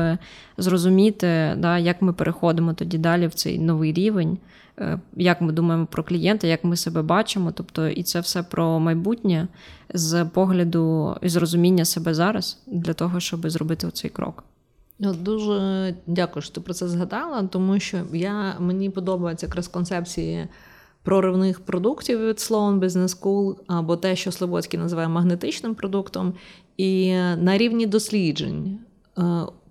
зрозуміти, 0.58 1.54
да, 1.58 1.78
як 1.78 2.02
ми 2.02 2.14
переходимо 2.14 2.74
тоді 2.74 2.98
далі 2.98 3.28
в 3.28 3.34
цей 3.34 3.60
новий 3.60 3.94
рівень, 3.94 4.38
е, 4.80 5.00
як 5.16 5.42
ми 5.42 5.54
думаємо 5.54 5.86
про 5.86 6.04
клієнта, 6.04 6.48
як 6.48 6.64
ми 6.64 6.76
себе 6.76 7.02
бачимо. 7.02 7.52
Тобто, 7.52 7.88
і 7.88 8.04
це 8.04 8.20
все 8.20 8.44
про 8.44 8.80
майбутнє 8.80 9.48
з 9.94 10.26
погляду 10.26 11.16
і 11.22 11.30
зрозуміння 11.30 11.86
себе 11.86 12.14
зараз 12.14 12.64
для 12.68 12.94
того, 12.94 13.20
щоб 13.20 13.50
зробити 13.50 13.92
цей 13.92 14.10
крок. 14.10 14.44
Дуже 15.00 15.96
дякую, 16.08 16.44
що 16.44 16.54
ти 16.54 16.62
про 16.62 16.74
це 16.74 16.88
згадала, 16.88 17.44
тому 17.44 17.80
що 17.80 17.98
я 18.14 18.60
мені 18.60 18.90
подобається 18.90 19.46
якраз 19.46 19.68
концепції 19.68 20.48
проривних 21.06 21.60
продуктів 21.60 22.28
від 22.28 22.36
Sloan 22.36 22.80
Business 22.80 23.22
School, 23.22 23.56
або 23.68 23.96
те, 23.96 24.16
що 24.16 24.32
Слободський 24.32 24.80
називає 24.80 25.08
магнетичним 25.08 25.76
продуктом. 25.76 26.34
І 26.78 27.14
на 27.38 27.58
рівні 27.58 27.86
досліджень 27.86 28.80
е, 29.18 29.22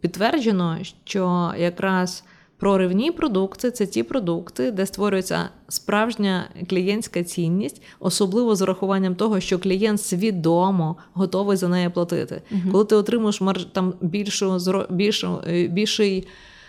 підтверджено, 0.01 0.79
що 1.05 1.53
якраз 1.59 2.25
Проривні 2.65 3.11
продукти 3.11 3.71
це 3.71 3.87
ті 3.87 4.03
продукти, 4.03 4.71
де 4.71 4.87
створюється 4.87 5.49
справжня 5.69 6.49
клієнтська 6.69 7.23
цінність, 7.23 7.83
особливо 8.01 8.57
з 8.57 8.63
урахуванням 8.63 9.15
того, 9.15 9.41
що 9.41 9.59
клієнт 9.59 10.01
свідомо 10.01 10.97
готовий 11.13 11.57
за 11.57 11.69
неї 11.69 11.89
платити. 11.89 12.43
uh 12.53 12.71
Коли 12.73 12.85
ти 12.85 12.95
отримуєш 12.95 13.41
марж 13.41 13.65
там 13.73 13.95
більшу 14.01 14.59
більшу, 14.91 15.41
е, 15.49 15.67
більший 15.67 16.27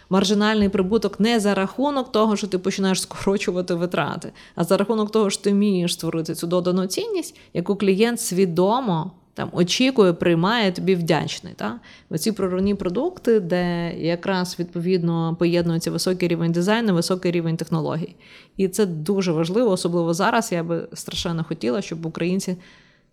маржинальний 0.10 0.70
прибуток 0.70 1.20
не 1.20 1.40
за 1.40 1.54
рахунок 1.54 2.12
того, 2.12 2.36
що 2.36 2.48
ти 2.48 2.58
починаєш 2.58 3.02
скорочувати 3.02 3.74
витрати, 3.74 4.32
а 4.56 4.64
за 4.64 4.78
рахунок 4.78 5.12
того, 5.12 5.30
що 5.30 5.44
ти 5.44 5.52
вмієш 5.52 5.94
створити 5.94 6.36
цю 6.36 6.48
додану 6.48 6.88
цінність, 6.88 7.38
яку 7.54 7.76
клієнт 7.76 8.22
свідомо 8.22 9.12
там 9.36 9.50
очікує, 9.54 10.14
приймає 10.14 10.72
тобі 10.72 10.96
вдячний. 10.96 11.54
Та? 11.54 11.80
Оці 12.10 12.32
проривні 12.32 12.76
продукти, 12.76 13.40
де 13.40 13.94
якраз 13.98 14.56
відповідно 14.60 15.36
поєднується 15.40 15.92
високий 15.92 16.28
рівень 16.28 16.52
дизайну, 16.52 16.94
високий 16.94 17.32
рівень 17.32 17.58
технологій. 17.58 18.16
І 18.58 18.68
це 18.68 18.86
дуже 18.86 19.32
важливо, 19.32 19.72
особливо 19.72 20.14
зараз. 20.14 20.52
Я 20.52 20.64
би 20.64 20.88
страшенно 20.94 21.44
хотіла, 21.44 21.82
щоб 21.82 22.06
українці. 22.06 22.58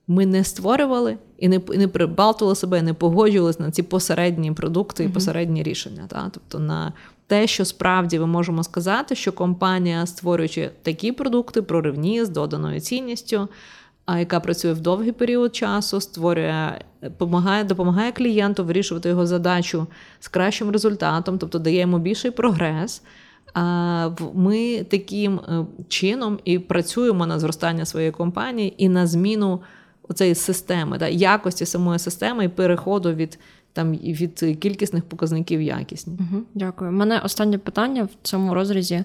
Ми 0.09 0.27
не 0.27 0.45
створювали 0.45 1.17
і 1.38 1.49
не 1.49 1.61
не 1.69 1.88
прибалтували 1.88 2.57
себе, 2.57 2.83
не 2.83 2.95
погоджувалися 2.95 3.62
на 3.62 3.71
ці 3.71 3.83
посередні 3.83 4.53
продукти 4.53 5.05
і 5.05 5.09
посередні 5.09 5.62
рішення. 5.62 6.05
Та? 6.09 6.31
Тобто 6.33 6.59
на 6.59 6.93
те, 7.27 7.47
що 7.47 7.65
справді 7.65 8.19
ми 8.19 8.27
можемо 8.27 8.62
сказати, 8.62 9.15
що 9.15 9.33
компанія, 9.33 10.07
створюючи 10.07 10.71
такі 10.83 11.12
продукти, 11.12 11.62
проривні 11.62 12.25
з 12.25 12.29
доданою 12.29 12.81
цінністю, 12.81 13.49
а 14.07 14.19
яка 14.19 14.41
працює 14.41 14.73
в 14.73 14.81
довгий 14.81 15.12
період 15.12 15.57
часу, 15.57 16.01
створює, 16.01 16.81
допомагає, 17.03 17.65
допомагає 17.65 18.12
клієнту 18.12 18.65
вирішувати 18.65 19.09
його 19.09 19.27
задачу 19.27 19.87
з 20.21 20.29
кращим 20.29 20.71
результатом, 20.71 21.38
тобто 21.38 21.59
дає 21.59 21.81
йому 21.81 21.99
більший 21.99 22.31
прогрес. 22.31 23.03
Ми 24.35 24.87
таким 24.91 25.38
е, 25.38 25.67
чином 25.88 26.38
і 26.45 26.59
працюємо 26.59 27.27
на 27.27 27.38
зростання 27.38 27.85
своєї 27.85 28.12
компанії 28.12 28.75
і 28.79 28.88
на 28.88 29.07
зміну 29.07 29.61
цієї 30.12 30.35
системи, 30.35 30.98
да, 30.98 31.09
якості 31.09 31.66
самої 31.66 31.98
системи 31.98 32.44
і 32.44 32.48
переходу 32.48 33.12
від 33.12 33.38
там 33.72 33.92
від 33.92 34.38
кількісних 34.61 35.05
показників 35.05 35.62
якісні. 35.62 36.18
Угу, 36.20 36.42
Дякую. 36.55 36.92
Мене 36.92 37.20
останнє 37.25 37.59
питання 37.59 38.05
в 38.05 38.09
цьому 38.22 38.55
розрізі. 38.55 39.05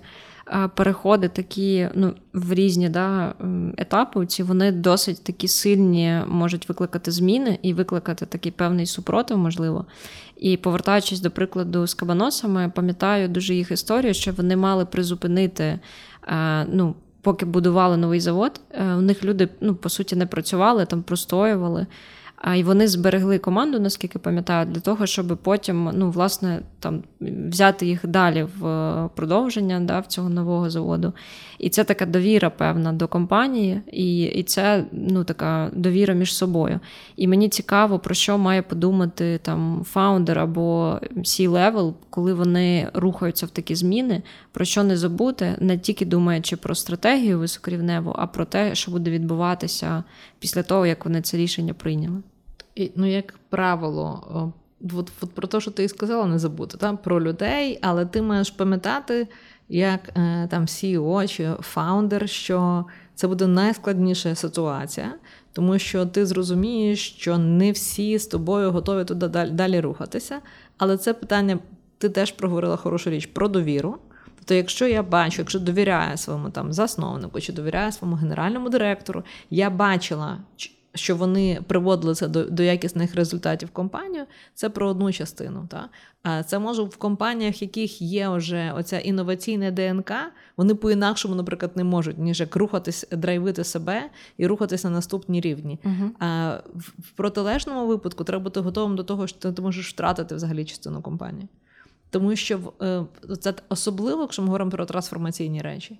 Переходи 0.76 1.28
такі 1.28 1.90
ну, 1.96 2.14
в 2.34 2.54
різні 2.54 2.90
да, 2.90 3.34
етапи, 3.78 4.26
ці 4.26 4.44
вони 4.44 4.72
досить 4.72 5.24
такі 5.24 5.48
сильні 5.48 6.22
можуть 6.28 6.70
викликати 6.70 7.12
зміни 7.12 7.60
і 7.62 7.74
викликати 7.74 8.26
такий 8.26 8.52
певний 8.52 8.86
супротив, 8.86 9.38
можливо. 9.38 9.86
І 10.38 10.58
повертаючись 10.58 11.20
до 11.20 11.32
прикладу 11.32 11.88
з 11.88 11.94
кабаносами, 11.94 12.72
пам'ятаю 12.76 13.28
дуже 13.28 13.56
їх 13.56 13.72
історію, 13.72 14.14
що 14.14 14.32
вони 14.32 14.56
мали 14.56 14.86
призупинити. 14.86 15.80
ну, 16.68 16.96
Поки 17.28 17.46
будували 17.46 17.98
новий 17.98 18.20
завод, 18.20 18.62
у 18.98 19.02
них 19.02 19.24
люди 19.24 19.50
ну, 19.62 19.76
по 19.76 19.90
суті 19.90 20.16
не 20.16 20.26
працювали, 20.26 20.86
там 20.86 21.04
простоювали. 21.04 21.86
А 22.42 22.56
і 22.56 22.64
вони 22.64 22.88
зберегли 22.88 23.38
команду, 23.38 23.80
наскільки 23.80 24.20
пам'ятаю, 24.20 24.66
для 24.66 24.80
того, 24.80 25.06
щоб 25.06 25.38
потім 25.44 25.92
ну, 25.94 26.12
власне, 26.12 26.62
там, 26.80 27.04
взяти 27.22 27.86
їх 27.88 28.08
далі 28.08 28.48
в 28.60 28.68
е, 28.68 29.10
продовження 29.16 29.80
да, 29.80 30.00
в 30.00 30.06
цього 30.06 30.30
нового 30.30 30.70
заводу. 30.70 31.14
І 31.60 31.70
це 31.70 31.84
така 31.84 32.06
довіра, 32.06 32.50
певна, 32.50 32.94
до 32.94 33.08
компанії, 33.08 33.82
і 33.92 34.22
і 34.22 34.44
це 34.44 34.86
ну, 34.92 35.24
така 35.24 35.72
довіра 35.74 36.14
між 36.14 36.36
собою. 36.36 36.80
І 37.16 37.28
мені 37.28 37.50
цікаво, 37.50 38.00
про 38.00 38.16
що 38.16 38.38
має 38.38 38.62
подумати 38.62 39.40
там 39.44 39.86
фаундер 39.90 40.40
або 40.40 41.00
C-level, 41.18 41.94
коли 42.10 42.34
вони 42.34 42.90
рухаються 42.94 43.46
в 43.46 43.50
такі 43.50 43.76
зміни, 43.76 44.22
про 44.52 44.66
що 44.66 44.84
не 44.84 44.98
забути, 44.98 45.56
не 45.60 45.78
тільки 45.78 46.06
думаючи 46.06 46.58
про 46.58 46.76
стратегію 46.76 47.40
високорівневу, 47.40 48.16
а 48.18 48.28
про 48.28 48.46
те, 48.46 48.76
що 48.76 48.92
буде 48.92 49.12
відбуватися 49.12 50.04
після 50.40 50.64
того, 50.64 50.86
як 50.86 51.06
вони 51.06 51.22
це 51.22 51.38
рішення 51.38 51.74
прийняли. 51.74 52.22
І, 52.78 52.92
Ну, 52.96 53.06
як 53.06 53.34
правило, 53.50 54.28
от, 54.96 55.12
от 55.22 55.32
про 55.32 55.48
те, 55.48 55.62
що 55.62 55.72
ти 55.72 55.84
і 55.84 55.88
сказала, 55.88 56.26
не 56.26 56.40
забути 56.40 56.78
та, 56.78 56.94
про 56.94 57.24
людей, 57.24 57.80
але 57.82 58.06
ти 58.06 58.22
маєш 58.22 58.52
пам'ятати, 58.52 59.28
як 59.70 60.10
е, 60.18 60.48
там 60.52 60.66
CEO 60.66 61.28
чи 61.28 61.52
фаундер, 61.62 62.30
що 62.30 62.86
це 63.16 63.28
буде 63.28 63.48
найскладніша 63.48 64.36
ситуація, 64.36 65.14
тому 65.54 65.80
що 65.80 66.06
ти 66.06 66.26
зрозумієш, 66.26 67.10
що 67.10 67.38
не 67.38 67.72
всі 67.72 68.18
з 68.18 68.28
тобою 68.28 68.72
готові 68.72 69.06
туди 69.06 69.28
далі, 69.28 69.80
рухатися. 69.80 70.40
Але 70.78 70.98
це 70.98 71.14
питання, 71.14 71.60
ти 71.98 72.10
теж 72.10 72.32
проговорила 72.32 72.76
хорошу 72.76 73.10
річ 73.10 73.26
про 73.26 73.48
довіру. 73.48 73.98
Тобто, 74.36 74.54
якщо 74.54 74.88
я 74.88 75.04
бачу, 75.04 75.42
якщо 75.42 75.60
довіряю 75.60 76.18
своєму 76.18 76.50
там 76.50 76.74
засновнику 76.74 77.42
чи 77.42 77.54
довіряю 77.54 77.92
своєму 77.92 78.18
генеральному 78.18 78.70
директору, 78.70 79.24
я 79.50 79.70
бачила, 79.70 80.38
що 80.98 81.16
вони 81.16 81.62
приводили 81.68 82.16
це 82.16 82.28
до 82.28 82.44
до 82.44 82.64
якісних 82.64 83.16
результатів 83.16 83.70
компанію, 83.70 84.26
це 84.54 84.70
про 84.70 84.88
одну 84.88 85.12
частину. 85.12 85.68
Та? 85.72 85.90
А 86.24 86.44
це 86.44 86.60
може 86.60 86.82
в 86.82 86.96
компаніях, 86.96 87.62
в 87.62 87.64
яких 87.64 88.02
є 88.02 88.30
вже 88.30 88.74
оця 88.76 89.00
інноваційна 89.00 89.72
ДНК, 89.72 90.12
вони 90.58 90.76
по-інакшому, 90.76 91.36
наприклад, 91.36 91.72
не 91.76 91.84
можуть, 91.84 92.18
ніж 92.18 92.40
як 92.40 92.56
рухатись, 92.56 93.08
драйвити 93.12 93.64
себе 93.64 94.10
і 94.38 94.48
рухатися 94.48 94.90
на 94.90 94.96
наступні 94.96 95.42
рівні. 95.42 95.80
Uh-huh. 95.84 96.10
А 96.20 96.58
в, 96.76 97.12
протилежному 97.16 97.88
випадку 97.88 98.24
треба 98.24 98.44
бути 98.44 98.60
готовим 98.60 98.96
до 98.96 99.04
того, 99.04 99.28
що 99.28 99.40
ти, 99.40 99.52
ти 99.52 99.62
можеш 99.62 99.90
втратити 99.90 100.36
взагалі 100.36 100.66
частину 100.66 101.02
компанії. 101.02 101.48
Тому 102.10 102.36
що 102.36 102.74
е, 102.82 103.04
це 103.40 103.54
особливо, 103.70 104.22
якщо 104.22 104.42
ми 104.42 104.48
говоримо 104.48 104.72
про 104.72 104.86
трансформаційні 104.86 105.62
речі. 105.62 106.00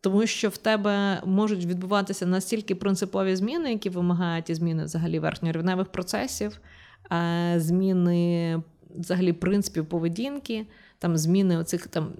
Тому 0.00 0.26
що 0.26 0.48
в 0.48 0.56
тебе 0.56 1.22
можуть 1.24 1.64
відбуватися 1.64 2.26
настільки 2.26 2.74
принципові 2.74 3.36
зміни, 3.36 3.72
які 3.72 3.90
вимагають 3.90 4.50
і 4.50 4.54
зміни 4.54 4.84
взагалі 4.84 5.18
верхньорівневих 5.18 5.88
процесів, 5.88 6.60
зміни 7.56 8.62
взагалі 8.96 9.32
принципів 9.32 9.86
поведінки, 9.86 10.66
там 10.98 11.16
зміни 11.16 11.56
оцих 11.56 11.86
там 11.86 12.12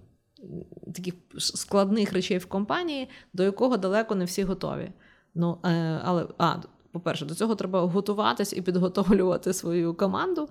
таких 0.95 1.15
складних 1.39 2.13
речей 2.13 2.39
в 2.39 2.47
компанії, 2.47 3.09
до 3.33 3.43
якого 3.43 3.77
далеко 3.77 4.15
не 4.15 4.25
всі 4.25 4.43
готові. 4.43 4.93
Ну, 5.35 5.59
е, 5.65 6.01
але, 6.05 6.27
а, 6.39 6.57
по-перше, 6.93 7.25
до 7.25 7.35
цього 7.35 7.55
треба 7.55 7.81
готуватись 7.81 8.53
і 8.53 8.63
підготовлювати 8.63 9.53
свою 9.53 9.95
команду. 9.95 10.49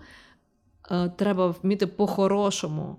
Е, 0.92 1.10
треба 1.10 1.48
вміти 1.48 1.88
по-хорошому 1.88 2.98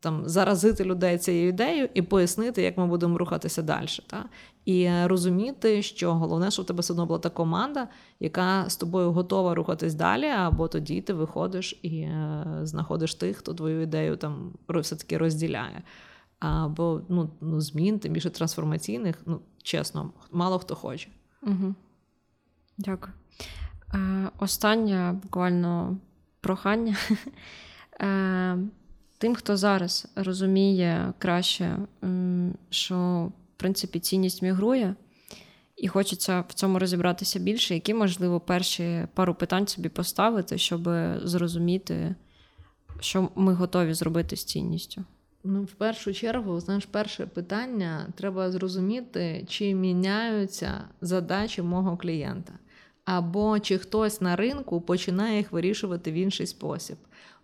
там 0.00 0.28
заразити 0.28 0.84
людей 0.84 1.18
цією 1.18 1.48
ідеєю 1.48 1.88
і 1.94 2.02
пояснити, 2.02 2.62
як 2.62 2.78
ми 2.78 2.86
будемо 2.86 3.18
рухатися 3.18 3.62
далі. 3.62 3.86
Та? 4.06 4.24
І 4.64 4.90
розуміти, 5.04 5.82
що 5.82 6.14
головне, 6.14 6.50
щоб 6.50 6.64
у 6.64 6.66
тебе 6.66 6.80
все 6.80 6.92
одно 6.92 7.06
була 7.06 7.18
та 7.18 7.30
команда, 7.30 7.88
яка 8.20 8.64
з 8.68 8.76
тобою 8.76 9.12
готова 9.12 9.54
рухатись 9.54 9.94
далі, 9.94 10.26
або 10.26 10.68
тоді 10.68 11.00
ти 11.00 11.12
виходиш 11.12 11.80
і 11.82 12.00
е, 12.00 12.44
знаходиш 12.62 13.14
тих, 13.14 13.36
хто 13.36 13.54
твою 13.54 13.82
ідею 13.82 14.16
там 14.16 14.52
все-таки 14.68 15.18
розділяє. 15.18 15.82
Або 16.38 17.00
ну, 17.08 17.30
ну, 17.40 17.60
змін, 17.60 17.98
тим 17.98 18.12
більше 18.12 18.30
трансформаційних, 18.30 19.22
ну, 19.26 19.40
чесно, 19.62 20.10
мало 20.32 20.58
хто 20.58 20.74
хоче. 20.74 21.08
Угу. 21.42 21.74
Дякую. 22.78 23.12
Е, 23.94 24.30
Останнє 24.38 25.12
буквально 25.22 25.96
прохання. 26.40 26.96
Е, 28.02 28.58
Тим, 29.20 29.34
хто 29.34 29.56
зараз 29.56 30.08
розуміє 30.16 31.12
краще, 31.18 31.76
що 32.70 33.28
в 33.56 33.60
принципі 33.60 34.00
цінність 34.00 34.42
мігрує, 34.42 34.94
і 35.76 35.88
хочеться 35.88 36.44
в 36.48 36.52
цьому 36.52 36.78
розібратися 36.78 37.38
більше, 37.38 37.74
які, 37.74 37.94
можливо, 37.94 38.40
перші 38.40 39.06
пару 39.14 39.34
питань 39.34 39.66
собі 39.66 39.88
поставити, 39.88 40.58
щоб 40.58 40.88
зрозуміти, 41.22 42.14
що 43.00 43.28
ми 43.34 43.54
готові 43.54 43.94
зробити 43.94 44.36
з 44.36 44.44
цінністю. 44.44 45.04
Ну, 45.44 45.62
в 45.62 45.72
першу 45.72 46.12
чергу, 46.12 46.60
знаєш, 46.60 46.86
перше 46.86 47.26
питання 47.26 48.06
треба 48.14 48.50
зрозуміти, 48.50 49.44
чи 49.48 49.74
міняються 49.74 50.84
задачі 51.00 51.62
мого 51.62 51.96
клієнта, 51.96 52.52
або 53.04 53.58
чи 53.58 53.78
хтось 53.78 54.20
на 54.20 54.36
ринку 54.36 54.80
починає 54.80 55.36
їх 55.36 55.52
вирішувати 55.52 56.12
в 56.12 56.14
інший 56.14 56.46
спосіб 56.46 56.96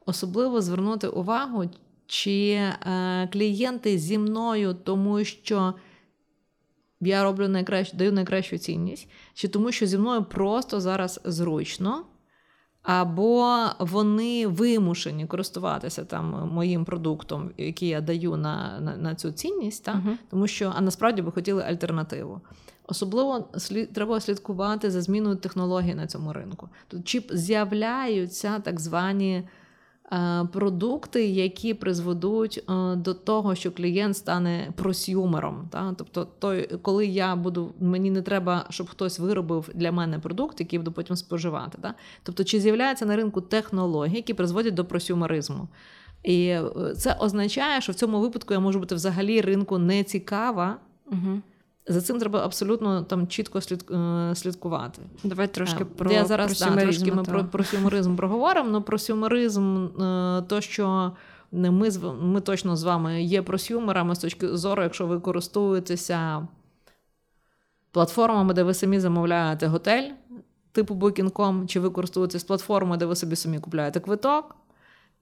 особливо 0.07 0.61
звернути 0.61 1.09
увагу, 1.09 1.65
чи 2.07 2.51
е, 2.51 3.29
клієнти 3.33 3.99
зі 3.99 4.19
мною, 4.19 4.75
тому 4.75 5.25
що 5.25 5.75
я 7.01 7.25
роблю 7.25 7.49
найкращу, 7.49 7.97
даю 7.97 8.13
найкращу 8.13 8.59
цінність, 8.59 9.09
чи 9.35 9.49
тому, 9.49 9.73
що 9.73 9.87
зі 9.87 9.99
мною 9.99 10.25
просто 10.25 10.81
зараз 10.81 11.21
зручно. 11.25 12.05
Або 12.83 13.65
вони 13.79 14.47
вимушені 14.47 15.27
користуватися 15.27 16.05
там 16.05 16.51
моїм 16.53 16.85
продуктом, 16.85 17.51
який 17.57 17.89
я 17.89 18.01
даю 18.01 18.37
на 18.37 18.81
на, 18.81 18.97
на 18.97 19.15
цю 19.15 19.33
цінність, 19.33 19.85
та? 19.85 19.93
Uh-huh. 19.93 20.17
тому 20.31 20.47
що 20.47 20.73
а 20.77 20.81
насправді 20.81 21.23
би 21.23 21.33
хотіли 21.33 21.63
альтернативу. 21.63 22.41
Особливо 22.87 23.49
слід 23.59 23.93
треба 23.93 24.21
слідкувати 24.21 24.91
за 24.91 25.03
зміною 25.03 25.37
технологій 25.37 25.95
на 25.95 26.07
цьому 26.07 26.33
ринку. 26.33 26.69
Тут 26.89 27.09
чи 27.09 27.23
з'являються 27.31 28.59
так 28.59 28.81
звані 28.81 29.35
е, 29.35 29.49
продукти, 30.53 31.27
які 31.27 31.75
призведуть 31.75 32.65
е, 32.69 32.97
до 32.97 33.15
того, 33.15 33.55
що 33.55 33.73
клієнт 33.73 34.17
стане 34.17 34.73
просюмером. 34.77 35.69
Та? 35.71 35.95
Тобто, 35.99 36.29
той, 36.39 36.79
коли 36.83 37.07
я 37.07 37.37
буду, 37.37 37.75
мені 37.81 38.11
не 38.11 38.23
треба, 38.23 38.67
щоб 38.71 38.89
хтось 38.89 39.19
виробив 39.19 39.71
для 39.75 39.93
мене 39.93 40.19
продукт, 40.19 40.61
який 40.61 40.79
буду 40.79 40.93
потім 40.93 41.17
споживати. 41.17 41.79
Та? 41.83 41.95
Тобто, 42.23 42.45
чи 42.45 42.61
з'являються 42.61 43.07
на 43.07 43.17
ринку 43.17 43.41
технології, 43.41 44.17
які 44.17 44.35
призводять 44.35 44.75
до 44.75 44.85
просюмеризму? 44.85 45.69
І 46.23 46.47
е, 46.47 46.65
це 46.97 47.17
означає, 47.21 47.81
що 47.81 47.93
в 47.93 47.95
цьому 47.95 48.21
випадку 48.21 48.55
я 48.55 48.61
можу 48.61 48.81
бути 48.81 48.95
взагалі 48.95 49.41
ринку 49.41 49.79
не 49.79 50.05
цікава. 50.05 50.77
Угу. 51.07 51.41
За 51.89 52.01
цим 52.01 52.19
треба 52.19 52.45
абсолютно 52.45 53.03
там 53.03 53.27
чітко 53.27 53.61
слід, 53.61 53.91
е, 53.91 54.33
слідкувати. 54.35 55.03
Давай 55.25 55.55
трошки 55.55 55.85
А, 55.95 55.99
про 55.99 56.13
я 56.13 56.25
зараз 56.25 56.59
про 56.59 56.71
да, 56.71 56.83
трошки 56.83 57.13
ми 57.13 57.25
про, 57.25 57.45
про 57.45 57.65
сюмеризм 57.65 58.17
проговоримо. 58.17 58.71
Ну 58.71 58.83
про 58.83 58.99
сюмеризм, 58.99 59.87
е, 60.03 60.43
то 60.49 60.61
що 60.61 61.13
ми 61.53 61.91
ми 62.21 62.41
точно 62.41 62.77
з 62.77 62.83
вами 62.83 63.23
є 63.23 63.43
просюмерами 63.43 64.15
з 64.15 64.19
точки 64.19 64.49
зору, 64.57 64.83
якщо 64.83 65.07
ви 65.07 65.21
користуєтеся 65.21 66.49
платформами, 67.91 68.55
де 68.55 68.63
ви 68.63 68.75
самі 68.75 69.01
замовляєте 69.01 69.67
готель, 69.67 70.11
типу 70.73 70.95
Booking.com, 70.95 71.67
чи 71.67 71.81
ви 71.81 71.91
користуєтесь 71.91 72.45
платформою, 72.45 72.99
де 72.99 73.07
ви 73.07 73.17
собі 73.17 73.37
самі 73.37 73.59
купляєте 73.59 74.01
квиток. 74.01 74.57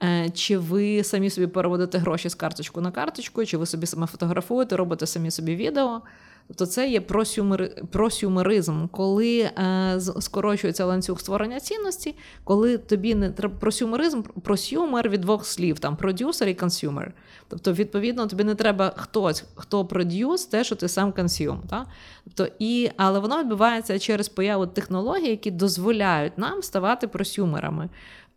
е, 0.03 0.31
Чи 0.31 0.59
ви 0.59 1.05
самі 1.05 1.31
собі 1.31 1.47
переводите 1.47 1.99
гроші 1.99 2.29
з 2.29 2.35
карточку 2.35 2.81
на 2.81 2.91
карточку, 2.91 3.45
чи 3.45 3.57
ви 3.57 3.67
собі 3.67 3.87
саме 3.87 4.07
фотографуєте, 4.07 4.77
робите 4.77 5.07
самі 5.07 5.31
собі 5.31 5.57
відео? 5.57 6.03
Тобто 6.49 6.67
це 6.67 6.89
є 6.89 7.01
просюмери, 7.01 7.69
просюмеризм, 7.91 8.87
коли 8.87 9.39
е, 9.39 10.01
скорочується 10.21 10.85
ланцюг 10.85 11.21
створення 11.21 11.61
цінності, 11.61 12.15
коли 12.45 12.79
тобі 12.79 13.15
не 13.15 13.31
треба 13.31 13.55
просюмеризм, 13.61 14.23
просюмер 14.23 15.09
від 15.09 15.21
двох 15.21 15.47
слів, 15.47 15.79
там 15.79 15.97
продюсер 15.97 16.49
і 16.49 16.55
консюмер. 16.55 17.15
Тобто, 17.49 17.73
відповідно, 17.73 18.27
тобі 18.27 18.45
не 18.45 18.55
треба 18.55 18.93
хтось, 18.97 19.45
хто 19.55 19.85
продюс, 19.85 20.47
те, 20.47 20.65
що 20.65 20.77
ти 20.77 20.89
сам 20.89 21.13
консюм. 21.13 21.63
Та? 21.71 21.87
Тобто, 22.25 22.55
і, 22.59 22.91
але 22.97 23.19
воно 23.19 23.41
відбувається 23.41 23.99
через 23.99 24.29
появу 24.29 24.67
технологій, 24.67 25.29
які 25.29 25.51
дозволяють 25.51 26.39
нам 26.39 26.63
ставати 26.63 27.09
просюмерами. 27.09 27.89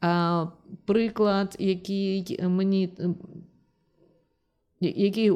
Е, 0.04 0.48
приклад, 0.86 1.56
який 1.60 2.40
мені 2.44 2.90
який 4.80 5.32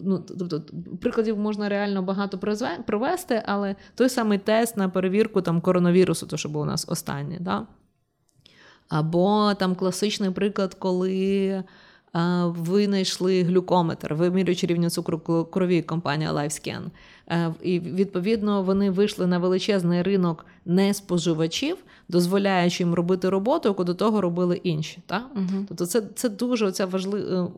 ну, 0.00 0.24
тобто, 0.38 0.62
прикладів 1.00 1.38
можна 1.38 1.68
реально 1.68 2.02
багато 2.02 2.38
провести, 2.86 3.42
але 3.46 3.76
той 3.94 4.08
самий 4.08 4.38
тест 4.38 4.76
на 4.76 4.88
перевірку 4.88 5.42
там, 5.42 5.60
коронавірусу, 5.60 6.26
то 6.26 6.36
що 6.36 6.48
був 6.48 6.62
у 6.62 6.64
нас 6.64 6.86
останнє, 6.88 7.38
Да? 7.40 7.66
Або 8.88 9.54
там 9.54 9.74
класичний 9.74 10.30
приклад, 10.30 10.74
коли 10.74 11.64
винайшли 12.44 13.42
глюкометр, 13.42 14.14
вимірюючи 14.14 14.66
рівень 14.66 14.90
цукру 14.90 15.18
крові 15.50 15.82
компанія 15.82 16.32
LifeScan. 16.32 16.82
Е, 17.28 17.54
І 17.62 17.80
відповідно 17.80 18.62
вони 18.62 18.90
вийшли 18.90 19.26
на 19.26 19.38
величезний 19.38 20.02
ринок 20.02 20.46
не 20.64 20.94
споживачів, 20.94 21.76
дозволяючи 22.08 22.82
їм 22.82 22.94
робити 22.94 23.28
роботу, 23.28 23.68
яку 23.68 23.84
до 23.84 23.94
того 23.94 24.20
робили 24.20 24.60
інші. 24.62 24.98
Так? 25.06 25.30
Мгм. 25.34 25.64
Тобто, 25.68 25.86
це, 25.86 26.02
це 26.14 26.28
дуже 26.28 26.66
оця 26.66 26.86
важлива 26.86 27.50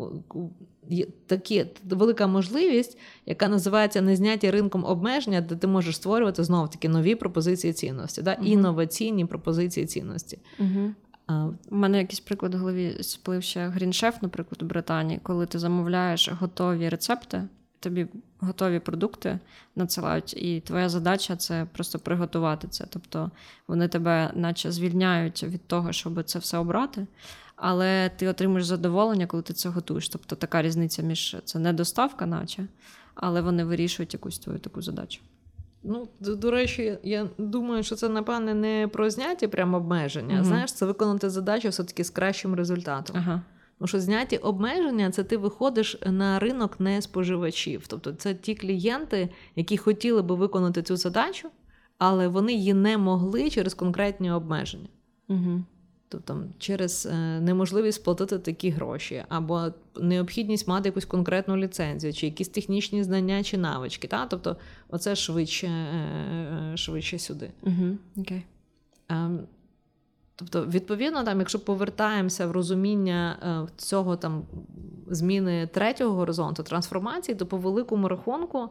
такі 1.26 1.66
велика 1.90 2.26
можливість, 2.26 2.98
яка 3.26 3.48
називається 3.48 4.00
незняті 4.00 4.50
ринком 4.50 4.84
обмеження, 4.84 5.40
де 5.40 5.56
ти 5.56 5.66
можеш 5.66 5.96
створювати 5.96 6.44
знову 6.44 6.68
таки 6.68 6.88
нові 6.88 7.14
пропозиції 7.14 7.72
цінності, 7.72 8.22
да? 8.22 8.36
Мгм. 8.38 8.46
інноваційні 8.46 9.24
пропозиції 9.24 9.86
цінності. 9.86 10.38
Угу. 10.58 10.90
У 11.28 11.76
мене 11.76 11.98
якийсь 11.98 12.20
приклад 12.20 12.54
в 12.54 12.58
голові 12.58 12.96
сплив 13.00 13.42
ще 13.42 13.68
Гріншеф, 13.68 14.22
наприклад, 14.22 14.62
у 14.62 14.66
Британії, 14.66 15.20
коли 15.22 15.46
ти 15.46 15.58
замовляєш 15.58 16.28
готові 16.28 16.88
рецепти, 16.88 17.42
тобі 17.80 18.06
готові 18.40 18.78
продукти 18.78 19.38
надсилають, 19.76 20.36
і 20.36 20.60
твоя 20.60 20.88
задача 20.88 21.36
це 21.36 21.66
просто 21.72 21.98
приготувати 21.98 22.68
це. 22.68 22.86
Тобто 22.90 23.30
вони 23.68 23.88
тебе, 23.88 24.30
наче, 24.34 24.72
звільняють 24.72 25.42
від 25.42 25.66
того, 25.66 25.92
щоб 25.92 26.24
це 26.24 26.38
все 26.38 26.58
обрати. 26.58 27.06
Але 27.56 28.10
ти 28.16 28.28
отримуєш 28.28 28.64
задоволення, 28.64 29.26
коли 29.26 29.42
ти 29.42 29.52
це 29.52 29.68
готуєш. 29.68 30.08
Тобто 30.08 30.36
така 30.36 30.62
різниця 30.62 31.02
між 31.02 31.36
це 31.44 31.58
не 31.58 31.72
доставка, 31.72 32.26
наче, 32.26 32.66
але 33.14 33.40
вони 33.40 33.64
вирішують 33.64 34.14
якусь 34.14 34.38
твою 34.38 34.58
таку 34.58 34.82
задачу. 34.82 35.20
Ну, 35.88 36.08
до, 36.20 36.36
до 36.36 36.50
речі, 36.50 36.98
я 37.02 37.28
думаю, 37.38 37.82
що 37.82 37.94
це, 37.94 38.08
напевне, 38.08 38.54
не 38.54 38.88
про 38.92 39.10
зняті 39.10 39.46
прямо 39.46 39.76
обмеження. 39.76 40.34
Мгм. 40.34 40.44
Знаєш, 40.44 40.72
це 40.72 40.86
виконати 40.86 41.30
задачу 41.30 41.68
все-таки 41.68 42.04
з 42.04 42.10
кращим 42.10 42.54
результатом. 42.54 43.16
Ага. 43.16 43.42
Тому 43.78 43.88
що 43.88 44.00
зняті 44.00 44.36
обмеження 44.36 45.10
це 45.10 45.24
ти 45.24 45.36
виходиш 45.36 45.98
на 46.06 46.38
ринок 46.38 46.80
не 46.80 47.02
споживачів. 47.02 47.86
Тобто 47.86 48.12
це 48.12 48.34
ті 48.34 48.54
клієнти, 48.54 49.28
які 49.56 49.76
хотіли 49.76 50.22
би 50.22 50.34
виконати 50.34 50.82
цю 50.82 50.96
задачу, 50.96 51.48
але 51.98 52.28
вони 52.28 52.52
її 52.52 52.74
не 52.74 52.98
могли 52.98 53.50
через 53.50 53.74
конкретні 53.74 54.30
обмеження. 54.30 54.88
Угу. 55.28 55.64
Тобто 56.08 56.44
через 56.58 57.06
е, 57.06 57.40
неможливість 57.40 58.00
сплатити 58.00 58.38
такі 58.38 58.70
гроші, 58.70 59.24
або 59.28 59.66
необхідність 60.00 60.68
мати 60.68 60.88
якусь 60.88 61.04
конкретну 61.04 61.56
ліцензію, 61.56 62.12
чи 62.12 62.26
якісь 62.26 62.48
технічні 62.48 63.04
знання 63.04 63.42
чи 63.42 63.58
навички. 63.58 64.08
Та? 64.08 64.26
Тобто, 64.26 64.56
оце 64.88 65.16
швидше, 65.16 65.66
е, 65.66 66.72
е, 66.72 66.76
швидше 66.76 67.18
сюди. 67.18 67.50
Угу. 67.62 67.96
Окей. 68.16 68.44
Ем, 69.08 69.40
Тобто, 70.38 70.66
відповідно, 70.66 71.24
там, 71.24 71.38
якщо 71.38 71.58
повертаємося 71.58 72.46
в 72.46 72.50
розуміння 72.50 73.68
цього 73.76 74.16
там 74.16 74.42
зміни 75.06 75.66
третього 75.66 76.16
горизонту 76.16 76.62
трансформації, 76.62 77.34
то 77.34 77.46
по 77.46 77.56
великому 77.56 78.08
рахунку 78.08 78.68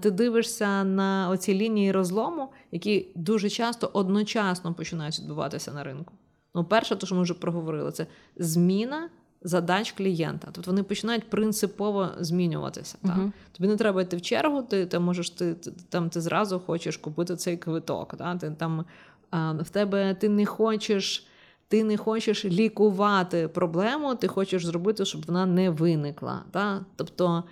ти 0.00 0.10
дивишся 0.10 0.84
на 0.84 1.28
оці 1.30 1.54
лінії 1.54 1.92
розлому, 1.92 2.52
які 2.72 3.12
дуже 3.14 3.50
часто 3.50 3.90
одночасно 3.92 4.74
починають 4.74 5.20
відбуватися 5.20 5.72
на 5.72 5.84
ринку. 5.84 6.14
Ну, 6.54 6.64
перше, 6.64 6.96
то 6.96 7.06
що 7.06 7.14
ми 7.14 7.22
вже 7.22 7.34
проговорили, 7.34 7.92
це 7.92 8.06
зміна 8.36 9.08
задач 9.42 9.92
клієнта. 9.92 10.48
Тобто 10.52 10.70
вони 10.70 10.82
починають 10.82 11.30
принципово 11.30 12.08
змінюватися. 12.18 12.98
Так? 13.02 13.18
Тобі 13.52 13.68
не 13.68 13.76
треба 13.76 14.02
йти 14.02 14.16
в 14.16 14.22
чергу, 14.22 14.62
ти, 14.62 14.86
ти 14.86 14.98
можеш 14.98 15.30
ти, 15.30 15.54
ти 15.54 15.72
там 15.88 16.10
ти 16.10 16.20
зразу 16.20 16.60
хочеш 16.60 16.96
купити 16.96 17.36
цей 17.36 17.56
квиток. 17.56 18.16
Так? 18.16 18.38
Ти 18.38 18.50
там 18.50 18.84
а, 19.30 19.52
в 19.52 19.68
тебе 19.68 20.14
ти 20.14 20.28
не 20.28 20.46
хочеш. 20.46 21.26
Ти 21.68 21.84
не 21.84 21.96
хочеш 21.96 22.44
лікувати 22.44 23.48
проблему, 23.48 24.14
ти 24.14 24.28
хочеш 24.28 24.66
зробити, 24.66 25.04
щоб 25.04 25.26
вона 25.26 25.46
не 25.46 25.70
виникла. 25.70 26.42
Та? 26.50 26.84
Тобто, 26.96 27.44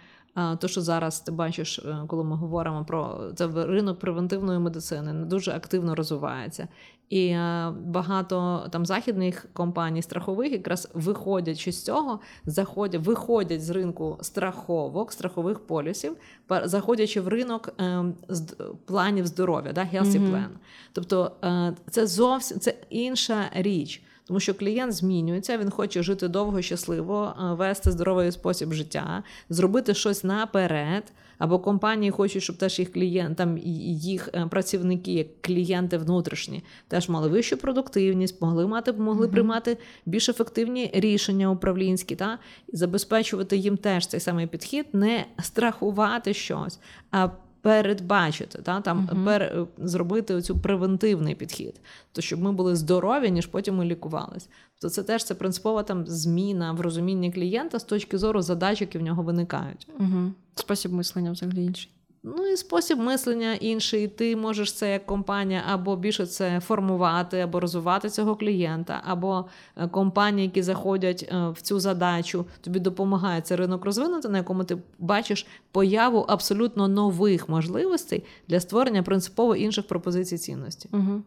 то, 0.58 0.68
що 0.68 0.80
зараз 0.80 1.20
ти 1.20 1.32
бачиш, 1.32 1.78
е, 1.78 2.04
коли 2.06 2.24
ми 2.24 2.36
говоримо 2.36 2.84
про 2.84 3.30
це 3.34 3.46
ринок 3.46 3.98
превентивної 3.98 4.58
медицини, 4.58 5.12
не 5.12 5.26
дуже 5.26 5.52
активно 5.52 5.94
розвивається. 5.94 6.68
І 7.08 7.26
е, 7.26 7.72
багато 7.84 8.66
там 8.70 8.86
західних 8.86 9.46
компаній 9.52 10.02
страхових 10.02 10.52
якраз 10.52 10.88
виходячи 10.94 11.72
з 11.72 11.84
цього, 11.84 12.20
заходять, 12.44 13.06
виходять 13.06 13.64
з 13.64 13.70
ринку 13.70 14.18
страховок, 14.20 15.12
страхових 15.12 15.58
полісів, 15.58 16.16
заходячи 16.64 17.20
в 17.20 17.28
ринок 17.28 17.74
е, 17.80 18.04
з 18.28 18.54
планів 18.84 19.26
здоров'я, 19.26 19.72
да, 19.72 19.80
healthy 19.80 20.30
plan. 20.30 20.32
Mm-hmm. 20.32 20.58
Тобто 20.92 21.32
е, 21.44 21.74
це 21.90 22.06
зовсім 22.06 22.60
це 22.60 22.74
інша 22.90 23.50
річ. 23.54 24.02
Тому 24.28 24.40
що 24.40 24.54
клієнт 24.54 24.92
змінюється, 24.92 25.58
він 25.58 25.70
хоче 25.70 26.02
жити 26.02 26.28
довго, 26.28 26.62
щасливо, 26.62 27.34
е, 27.40 27.54
вести 27.54 27.90
здоровий 27.90 28.32
спосіб 28.32 28.72
життя, 28.72 29.22
зробити 29.48 29.94
щось 29.94 30.24
наперед. 30.24 31.12
Або 31.38 31.58
компанії 31.58 32.10
хочуть, 32.10 32.42
щоб 32.42 32.56
теж 32.56 32.78
їх 32.78 32.92
клієнт, 32.92 33.36
там 33.36 33.58
і- 33.58 33.60
і 33.60 33.98
їх 33.98 34.28
е, 34.34 34.46
працівники, 34.50 35.12
як 35.12 35.42
клієнти 35.42 35.98
внутрішні, 35.98 36.62
теж 36.88 37.08
мали 37.08 37.28
вищу 37.28 37.56
продуктивність, 37.56 38.42
могли 38.42 38.66
мати, 38.66 38.92
могли 38.92 39.26
Мгм. 39.26 39.32
приймати 39.32 39.76
більш 40.06 40.28
ефективні 40.28 40.90
рішення 40.94 41.50
управлінські, 41.50 42.16
та 42.16 42.38
і 42.68 42.76
забезпечувати 42.76 43.56
їм 43.56 43.76
теж 43.76 44.06
цей 44.06 44.20
самий 44.20 44.46
підхід, 44.46 44.86
не 44.92 45.24
страхувати 45.42 46.34
щось, 46.34 46.78
а 47.10 47.28
передбачити, 47.60 48.62
та 48.62 48.80
там 48.80 49.08
Мгм. 49.12 49.24
пер, 49.24 49.66
зробити 49.78 50.34
оцю 50.34 50.58
превентивний 50.58 51.34
підхід, 51.34 51.80
то 52.12 52.20
щоб 52.20 52.40
ми 52.40 52.52
були 52.52 52.76
здорові, 52.76 53.30
ніж 53.30 53.46
потім 53.46 53.76
ми 53.76 53.84
лікувались. 53.84 54.48
То 54.80 54.90
це 54.90 55.02
теж 55.02 55.24
це 55.24 55.34
принципова 55.34 55.82
там 55.82 56.06
зміна 56.06 56.72
в 56.72 56.80
розумінні 56.80 57.32
клієнта 57.32 57.78
з 57.78 57.84
точки 57.84 58.18
зору 58.18 58.42
задач, 58.42 58.80
які 58.80 58.98
в 58.98 59.02
нього 59.02 59.22
виникають. 59.22 59.88
Угу. 60.00 60.32
Спосіб 60.54 60.92
мислення 60.92 61.30
взагалі 61.32 61.64
інший. 61.64 61.90
Ну 62.22 62.46
і 62.46 62.56
спосіб 62.56 62.98
мислення 62.98 63.54
інший. 63.54 64.08
Ти 64.08 64.36
можеш 64.36 64.72
це 64.72 64.92
як 64.92 65.06
компанія 65.06 65.62
або 65.68 65.96
більше 65.96 66.26
це 66.26 66.60
формувати, 66.60 67.40
або 67.40 67.60
розвивати 67.60 68.10
цього 68.10 68.36
клієнта, 68.36 69.02
або 69.04 69.44
е, 69.76 69.88
компанії, 69.88 70.46
які 70.46 70.62
заходять 70.62 71.28
е, 71.32 71.48
в 71.48 71.60
цю 71.60 71.80
задачу, 71.80 72.46
тобі 72.60 72.80
допомагає 72.80 73.40
цей 73.40 73.56
ринок 73.56 73.84
розвинути, 73.84 74.28
на 74.28 74.38
якому 74.38 74.64
ти 74.64 74.78
бачиш 74.98 75.46
появу 75.72 76.18
абсолютно 76.18 76.88
нових 76.88 77.48
можливостей 77.48 78.24
для 78.48 78.60
створення 78.60 79.02
принципово 79.02 79.56
інших 79.56 79.86
пропозицій 79.86 80.38
цінності. 80.38 80.88
Угу. 80.92 81.22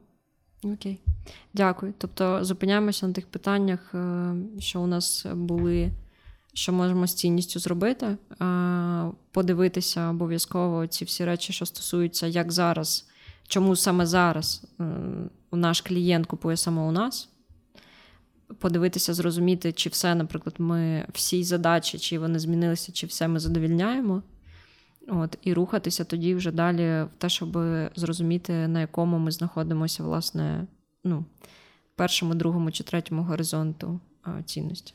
Окей. 0.74 1.00
Дякую. 1.54 1.94
Тобто 1.98 2.44
зупиняємося 2.46 3.08
на 3.08 3.14
тих 3.14 3.28
питаннях, 3.28 3.96
е, 3.96 4.34
що 4.60 4.82
у 4.82 4.88
нас 4.88 5.26
були, 5.34 5.92
що 6.54 6.74
можемо 6.74 7.08
з 7.08 7.14
цінністю 7.14 7.60
зробити, 7.60 8.18
подивитися 9.32 10.10
обов'язково 10.10 10.88
ці 10.88 11.06
всі 11.06 11.26
речі, 11.26 11.54
що 11.54 11.66
стосуються, 11.66 12.28
як 12.28 12.52
зараз, 12.52 13.08
чому 13.48 13.76
саме 13.76 14.06
зараз 14.06 14.64
е, 14.80 14.84
наш 15.52 15.82
клієнт 15.82 16.26
купує 16.26 16.58
саме 16.58 16.82
у 16.82 16.92
нас. 16.92 17.30
Подивитися, 18.60 19.14
зрозуміти, 19.14 19.74
чи 19.74 19.90
все, 19.90 20.16
наприклад, 20.16 20.56
ми 20.58 21.08
всі 21.14 21.44
задачі, 21.44 22.00
чи 22.00 22.20
вони 22.20 22.40
змінилися, 22.40 22.92
чи 22.92 23.08
все 23.08 23.28
ми 23.28 23.40
задовільняємо. 23.40 24.24
От, 25.08 25.38
І 25.42 25.54
рухатися 25.54 26.04
тоді 26.04 26.36
вже 26.36 26.52
далі 26.52 26.84
в 26.84 27.10
те, 27.18 27.30
щоб 27.30 27.58
зрозуміти, 27.96 28.68
на 28.68 28.82
якому 28.82 29.20
ми 29.20 29.32
знаходимося, 29.32 30.04
власне, 30.04 30.68
ну, 31.04 31.26
першому, 31.96 32.36
другому 32.36 32.72
чи 32.72 32.84
третьому 32.84 33.24
горизонту 33.24 34.00
цінності. 34.46 34.94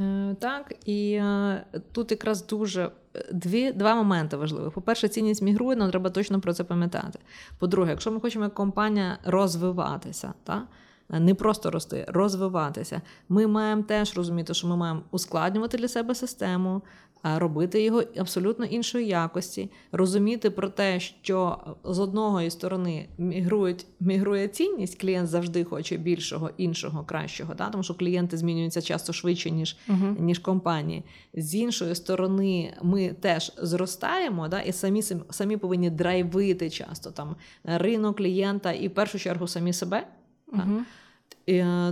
Е, 0.00 0.36
так, 0.38 0.74
і 0.84 1.12
е, 1.12 1.64
тут 1.92 2.10
якраз 2.10 2.46
дуже 2.46 2.90
е, 3.16 3.24
дві, 3.32 3.72
два 3.72 3.94
моменти 3.94 4.36
важливі. 4.36 4.70
По-перше, 4.70 5.08
цінність 5.08 5.42
мігрує, 5.42 5.76
нам 5.76 5.90
треба 5.90 6.10
точно 6.10 6.40
про 6.40 6.52
це 6.52 6.64
пам'ятати. 6.64 7.18
По-друге, 7.58 7.90
якщо 7.90 8.12
ми 8.12 8.20
хочемо 8.20 8.44
як 8.44 8.54
компанія 8.54 9.18
розвиватися, 9.24 10.34
так? 10.44 10.62
не 11.08 11.34
просто 11.34 11.70
рости, 11.70 12.06
розвиватися, 12.08 13.00
ми 13.28 13.46
маємо 13.46 13.82
теж 13.82 14.16
розуміти, 14.16 14.54
що 14.54 14.66
ми 14.66 14.76
маємо 14.76 15.02
ускладнювати 15.10 15.78
для 15.78 15.88
себе 15.88 16.14
систему, 16.14 16.82
робити 17.22 17.82
його 17.82 18.02
абсолютно 18.16 18.64
іншої 18.64 19.06
якості, 19.06 19.70
розуміти 19.92 20.50
про 20.50 20.68
те, 20.68 21.00
що 21.00 21.58
з 21.84 21.98
одної 21.98 22.50
сторони 22.50 23.08
мігрують, 23.18 23.86
мігрує 24.00 24.48
цінність, 24.48 25.00
клієнт 25.00 25.28
завжди 25.28 25.64
хоче 25.64 25.96
більшого, 25.96 26.50
іншого, 26.56 27.04
кращого, 27.04 27.54
да? 27.54 27.70
тому 27.70 27.84
що 27.84 27.94
клієнти 27.94 28.36
змінюються 28.36 28.82
часто 28.82 29.12
швидше, 29.12 29.50
ніж 29.50 29.76
uh-huh. 29.88 30.20
ніж 30.20 30.38
компанії. 30.38 31.04
З 31.34 31.54
іншої 31.54 31.94
сторони, 31.94 32.74
ми 32.82 33.08
теж 33.08 33.52
зростаємо, 33.56 34.48
да? 34.48 34.60
і 34.60 34.72
самі 34.72 35.02
самі 35.30 35.56
повинні 35.56 35.90
драйвити 35.90 36.70
часто 36.70 37.10
там 37.10 37.36
ринок 37.64 38.16
клієнта 38.16 38.72
і 38.72 38.88
в 38.88 38.94
першу 38.94 39.18
чергу 39.18 39.48
самі 39.48 39.72
себе. 39.72 40.06
Uh-huh. 40.52 40.82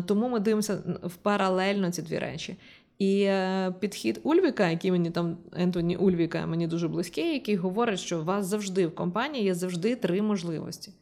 Тому 0.06 0.28
ми 0.28 0.40
дивимося 0.40 0.78
в 1.02 1.14
паралельно 1.16 1.90
ці 1.90 2.02
дві 2.02 2.18
речі. 2.18 2.56
І 3.00 3.22
е, 3.22 3.74
підхід 3.80 4.20
Ульвіка, 4.22 4.68
який 4.68 4.90
мені 4.90 5.10
там 5.10 5.38
Ентоні 5.52 5.96
Ульвіка, 5.96 6.46
мені 6.46 6.66
дуже 6.66 6.88
близький, 6.88 7.34
який 7.34 7.56
говорить, 7.56 8.00
що 8.00 8.20
у 8.20 8.24
вас 8.24 8.46
завжди 8.46 8.86
в 8.86 8.94
компанії 8.94 9.44
є 9.44 9.54
завжди 9.54 9.96
три 9.96 10.22
можливості. 10.22 10.92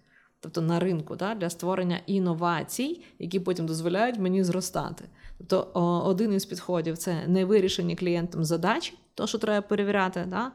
Тобто 0.40 0.60
на 0.60 0.80
ринку 0.80 1.16
да, 1.16 1.34
для 1.34 1.50
створення 1.50 2.00
інновацій, 2.06 3.02
які 3.18 3.40
потім 3.40 3.66
дозволяють 3.66 4.18
мені 4.18 4.44
зростати. 4.44 5.04
Тобто, 5.38 5.70
один 6.06 6.32
із 6.32 6.46
підходів 6.46 6.98
це 6.98 7.26
невирішені 7.26 7.96
клієнтом 7.96 8.44
задачі, 8.44 8.98
то 9.14 9.26
що 9.26 9.38
треба 9.38 9.66
перевіряти, 9.66 10.24
да, 10.28 10.52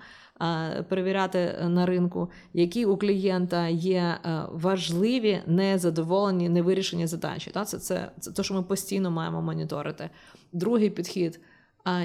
перевіряти 0.89 1.55
на 1.67 1.85
ринку, 1.85 2.29
які 2.53 2.85
у 2.85 2.97
клієнта 2.97 3.67
є 3.67 3.99
е, 3.99 4.41
важливі, 4.51 5.39
незадоволені, 5.47 6.49
невирішені 6.49 7.07
задачі. 7.07 7.51
Да? 7.53 7.65
Це, 7.65 7.77
це, 7.77 8.11
це 8.19 8.31
те, 8.31 8.43
що 8.43 8.53
ми 8.53 8.63
постійно 8.63 9.11
маємо 9.11 9.41
моніторити. 9.41 10.09
Другий 10.53 10.89
підхід. 10.89 11.39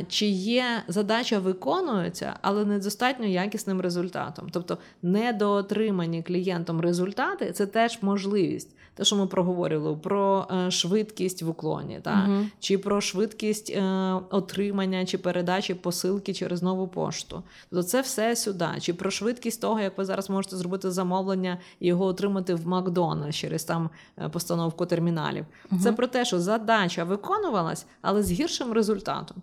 Чи 0.08 0.26
є 0.26 0.64
задача 0.88 1.38
виконується, 1.38 2.38
але 2.42 2.64
недостатньо 2.64 3.26
якісним 3.26 3.80
результатом. 3.80 4.48
Тобто 4.52 4.78
недоотримані 5.02 6.22
клієнтом 6.22 6.80
результати 6.80 7.52
це 7.52 7.66
теж 7.66 7.98
можливість. 8.02 8.77
Те, 8.98 9.04
що 9.04 9.16
ми 9.16 9.26
проговорили 9.26 9.96
про 9.96 10.46
е, 10.50 10.70
швидкість 10.70 11.42
в 11.42 11.48
уклоні, 11.48 12.00
та? 12.02 12.10
Uh-huh. 12.10 12.46
чи 12.60 12.78
про 12.78 13.00
швидкість 13.00 13.70
е, 13.70 13.82
отримання 14.30 15.06
чи 15.06 15.18
передачі 15.18 15.74
посилки 15.74 16.34
через 16.34 16.62
нову 16.62 16.88
пошту. 16.88 17.42
Тобто 17.70 17.82
це 17.82 18.00
все 18.00 18.36
сюди. 18.36 18.68
Чи 18.80 18.94
про 18.94 19.10
швидкість 19.10 19.60
того, 19.60 19.80
як 19.80 19.98
ви 19.98 20.04
зараз 20.04 20.30
можете 20.30 20.56
зробити 20.56 20.90
замовлення 20.90 21.58
і 21.80 21.86
його 21.86 22.04
отримати 22.04 22.54
в 22.54 22.66
Макдональдс 22.66 23.36
через 23.36 23.64
там 23.64 23.90
е, 24.18 24.28
постановку 24.28 24.86
терміналів. 24.86 25.44
Uh-huh. 25.44 25.78
Це 25.78 25.92
про 25.92 26.06
те, 26.06 26.24
що 26.24 26.40
задача 26.40 27.04
виконувалась, 27.04 27.86
але 28.02 28.22
з 28.22 28.32
гіршим 28.32 28.72
результатом 28.72 29.36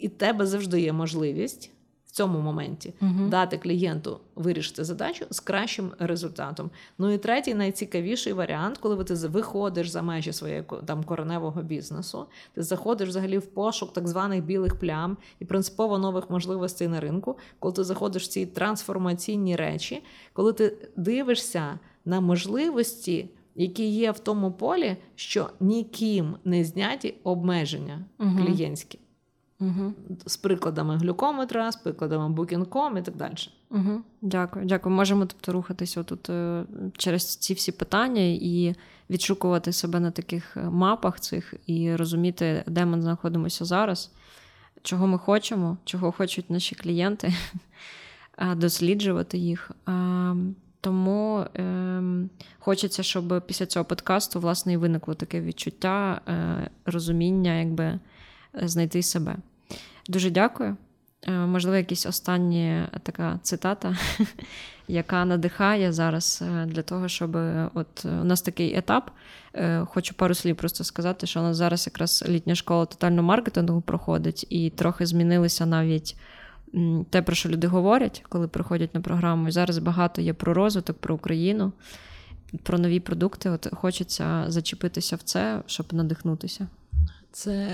і 0.00 0.08
тебе 0.08 0.46
завжди 0.46 0.80
є 0.80 0.92
можливість 0.92 1.70
в 2.08 2.10
цьому 2.10 2.40
моменті 2.40 2.94
uh 3.02 3.28
дати 3.28 3.58
клієнту 3.58 4.20
вирішити 4.34 4.84
задачу 4.84 5.26
з 5.30 5.40
кращим 5.40 5.90
результатом. 5.98 6.70
Ну 6.98 7.10
і 7.10 7.18
третій 7.18 7.54
найцікавіший 7.54 8.32
варіант, 8.32 8.78
коли 8.78 9.04
ти 9.04 9.14
виходиш 9.14 9.88
за 9.88 10.02
межі 10.02 10.32
своєї 10.32 10.64
там 10.86 11.04
кореневого 11.04 11.62
бізнесу, 11.62 12.26
ти 12.54 12.62
заходиш 12.62 13.08
взагалі 13.08 13.38
в 13.38 13.46
пошук 13.46 13.92
так 13.92 14.08
званих 14.08 14.44
білих 14.44 14.78
плям 14.78 15.16
і 15.40 15.44
принципово 15.44 15.98
нових 15.98 16.30
можливостей 16.30 16.88
на 16.88 17.00
ринку, 17.00 17.38
коли 17.58 17.74
ти 17.74 17.84
заходиш 17.84 18.24
в 18.24 18.28
ці 18.28 18.46
трансформаційні 18.46 19.56
речі, 19.56 20.02
коли 20.32 20.52
ти 20.52 20.76
дивишся 20.96 21.78
на 22.04 22.20
можливості. 22.20 23.30
Які 23.60 23.88
є 23.88 24.10
в 24.10 24.18
тому 24.18 24.52
полі, 24.52 24.96
що 25.14 25.50
ніким 25.60 26.36
не 26.44 26.64
зняті 26.64 27.14
обмеження 27.24 28.04
uh 28.18 28.36
клієнтські. 28.38 28.98
Угу. 29.60 29.92
З 30.26 30.36
прикладами 30.36 30.96
глюкометра, 30.96 31.72
з 31.72 31.76
прикладами 31.76 32.34
Booking.com 32.34 32.98
і 32.98 33.02
так 33.02 33.16
далі. 33.16 33.34
Угу. 33.70 34.02
Дякую. 34.22 34.64
Дякую. 34.64 34.94
Можемо 34.94 35.26
тобто 35.26 35.52
рухатися 35.52 36.02
тут 36.02 36.30
е, 36.30 36.64
через 36.96 37.36
ці 37.36 37.54
всі 37.54 37.72
питання 37.72 38.22
і 38.22 38.74
відшукувати 39.10 39.72
себе 39.72 40.00
на 40.00 40.10
таких 40.10 40.56
е, 40.56 40.60
мапах 40.60 41.20
цих 41.20 41.54
і 41.66 41.96
розуміти, 41.96 42.64
де 42.66 42.84
ми 42.86 43.02
знаходимося 43.02 43.64
зараз, 43.64 44.10
чого 44.82 45.06
ми 45.06 45.18
хочемо, 45.18 45.76
чого 45.84 46.12
хочуть 46.12 46.50
наші 46.50 46.74
клієнти, 46.74 47.34
досліджувати 48.56 49.38
їх. 49.38 49.70
Тому 50.80 51.38
е, 51.38 52.02
хочеться, 52.58 53.02
щоб 53.02 53.42
після 53.46 53.66
цього 53.66 53.84
подкасту 53.84 54.40
власне 54.40 54.72
і 54.72 54.76
виникло 54.76 55.14
таке 55.14 55.40
відчуття, 55.40 56.20
е, 56.28 56.70
розуміння, 56.86 57.58
якби 57.58 57.98
знайти 58.54 59.02
себе. 59.02 59.36
Дуже 60.08 60.30
дякую. 60.30 60.76
Е, 61.26 61.32
можливо, 61.32 61.76
якась 61.76 62.06
остання 62.06 62.88
така 63.02 63.38
цитата, 63.42 63.96
яка 64.88 65.24
надихає 65.24 65.92
зараз 65.92 66.42
е, 66.46 66.66
для 66.66 66.82
того, 66.82 67.08
щоб 67.08 67.36
от 67.74 68.04
у 68.04 68.24
нас 68.24 68.42
такий 68.42 68.76
етап. 68.76 69.10
Е, 69.54 69.84
хочу 69.84 70.14
пару 70.14 70.34
слів 70.34 70.56
просто 70.56 70.84
сказати, 70.84 71.26
що 71.26 71.40
у 71.40 71.42
нас 71.42 71.56
зараз 71.56 71.86
якраз 71.86 72.24
літня 72.28 72.54
школа 72.54 72.86
тотального 72.86 73.28
маркетингу 73.28 73.80
проходить, 73.80 74.46
і 74.50 74.70
трохи 74.70 75.06
змінилися 75.06 75.66
навіть 75.66 76.16
те, 77.10 77.22
про 77.22 77.34
що 77.34 77.48
люди 77.48 77.66
говорять, 77.66 78.24
коли 78.28 78.48
приходять 78.48 78.94
на 78.94 79.00
програму. 79.00 79.48
І 79.48 79.50
зараз 79.50 79.78
багато 79.78 80.22
є 80.22 80.32
про 80.34 80.54
розвиток, 80.54 80.98
про 80.98 81.14
Україну, 81.14 81.72
про 82.62 82.78
нові 82.78 83.00
продукти. 83.00 83.50
От 83.50 83.68
Хочеться 83.72 84.44
зачепитися 84.48 85.16
в 85.16 85.22
це, 85.22 85.62
щоб 85.66 85.94
надихнутися. 85.94 86.68
Це 87.32 87.66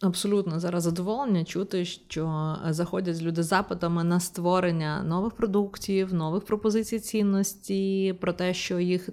Абсолютно 0.00 0.60
зараз 0.60 0.82
задоволення 0.82 1.44
чути, 1.44 1.84
що 1.84 2.56
заходять 2.68 3.22
люди 3.22 3.42
з 3.42 3.46
запитами 3.46 4.04
на 4.04 4.20
створення 4.20 5.02
нових 5.02 5.32
продуктів, 5.32 6.14
нових 6.14 6.44
пропозицій 6.44 6.98
цінності, 6.98 8.14
про 8.20 8.32
те, 8.32 8.54
що 8.54 8.78
їх 8.78 9.08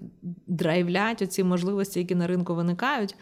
драйвлять 0.47 1.21
оці 1.21 1.43
можливості, 1.43 1.99
які 1.99 2.15
на 2.15 2.27
ринку 2.27 2.55
виникають. 2.55 3.15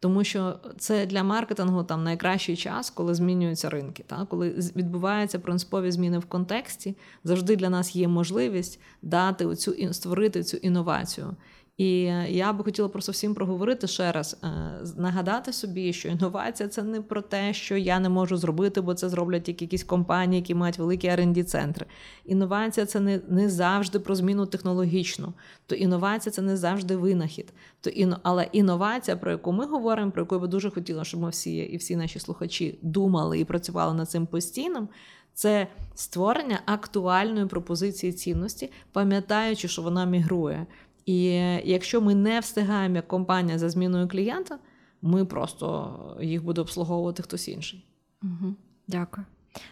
Тому 0.00 0.24
що 0.24 0.54
це 0.78 1.06
для 1.06 1.22
маркетингу 1.22 1.84
там 1.84 2.04
найкращий 2.04 2.56
час, 2.56 2.90
коли 2.90 3.14
змінюються 3.14 3.70
ринки. 3.70 4.04
Так? 4.06 4.28
Коли 4.28 4.50
відбуваються 4.76 5.38
принципові 5.38 5.90
зміни 5.90 6.18
в 6.18 6.24
контексті, 6.24 6.96
завжди 7.24 7.56
для 7.56 7.70
нас 7.70 7.96
є 7.96 8.08
можливість 8.08 8.80
дати 9.02 9.46
оцю 9.46 9.92
створити 9.92 10.42
цю 10.42 10.56
інновацію. 10.56 11.36
І 11.76 12.00
я 12.28 12.52
би 12.52 12.64
хотіла 12.64 12.88
просто 12.88 13.12
всім 13.12 13.34
проговорити 13.34 13.86
ще 13.86 14.12
раз, 14.12 14.36
е, 14.44 14.48
нагадати 14.96 15.52
собі, 15.52 15.92
що 15.92 16.08
інновація 16.08 16.68
це 16.68 16.82
не 16.82 17.00
про 17.00 17.22
те, 17.22 17.54
що 17.54 17.76
я 17.76 18.00
не 18.00 18.08
можу 18.08 18.36
зробити, 18.36 18.80
бо 18.80 18.94
це 18.94 19.08
зроблять 19.08 19.42
тільки 19.42 19.64
якісь 19.64 19.84
компанії, 19.84 20.40
які 20.40 20.54
мають 20.54 20.78
великі 20.78 21.08
rd 21.08 21.44
центри. 21.44 21.86
Інновація 22.24 22.86
це 22.86 23.00
не 23.00 23.20
не 23.28 23.50
завжди 23.50 23.98
про 23.98 24.14
зміну 24.14 24.46
технологічну, 24.46 25.32
то 25.66 25.74
інновація 25.74 26.32
це 26.32 26.42
не 26.42 26.56
завжди 26.56 26.96
винахід. 26.96 27.52
То 27.80 27.90
іно, 27.90 28.20
але 28.22 28.48
інновація, 28.52 29.16
про 29.16 29.30
яку 29.30 29.52
ми 29.52 29.66
говоримо, 29.66 30.10
про 30.10 30.22
яку 30.22 30.34
я 30.34 30.40
би 30.40 30.48
дуже 30.48 30.70
хотіла, 30.70 31.04
щоб 31.04 31.20
ми 31.20 31.30
всі 31.30 31.56
і 31.56 31.76
всі 31.76 31.96
наші 31.96 32.18
слухачі 32.18 32.78
думали 32.82 33.38
і 33.38 33.44
працювали 33.44 33.94
над 33.94 34.10
цим 34.10 34.26
постійно. 34.26 34.88
Це 35.34 35.66
створення 35.94 36.60
актуальної 36.66 37.46
пропозиції 37.46 38.12
цінності, 38.12 38.70
пам'ятаючи, 38.92 39.68
що 39.68 39.82
вона 39.82 40.04
мігрує. 40.04 40.66
І 41.10 41.22
якщо 41.64 42.00
ми 42.00 42.14
не 42.14 42.40
встигаємо 42.40 42.96
як 42.96 43.08
компанія 43.08 43.58
за 43.58 43.68
зміною 43.68 44.08
клієнта, 44.08 44.58
ми 45.02 45.24
просто 45.24 46.18
їх 46.20 46.44
буде 46.44 46.60
обслуговувати 46.60 47.22
хтось 47.22 47.48
інший. 47.48 47.84
Угу. 48.22 48.54
Дякую. 48.88 49.26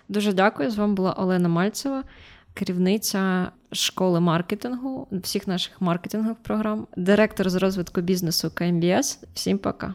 Дуже 0.08 0.32
дякую. 0.32 0.70
З 0.70 0.76
вами 0.76 0.94
була 0.94 1.12
Олена 1.12 1.48
Мальцева, 1.48 2.04
керівниця 2.54 3.52
школи 3.72 4.20
маркетингу, 4.20 5.08
всіх 5.12 5.48
наших 5.48 5.80
маркетингових 5.80 6.38
програм, 6.42 6.86
директор 6.96 7.50
з 7.50 7.54
розвитку 7.54 8.00
бізнесу 8.00 8.50
КМБС. 8.54 9.20
Всім 9.34 9.58
пока. 9.58 9.94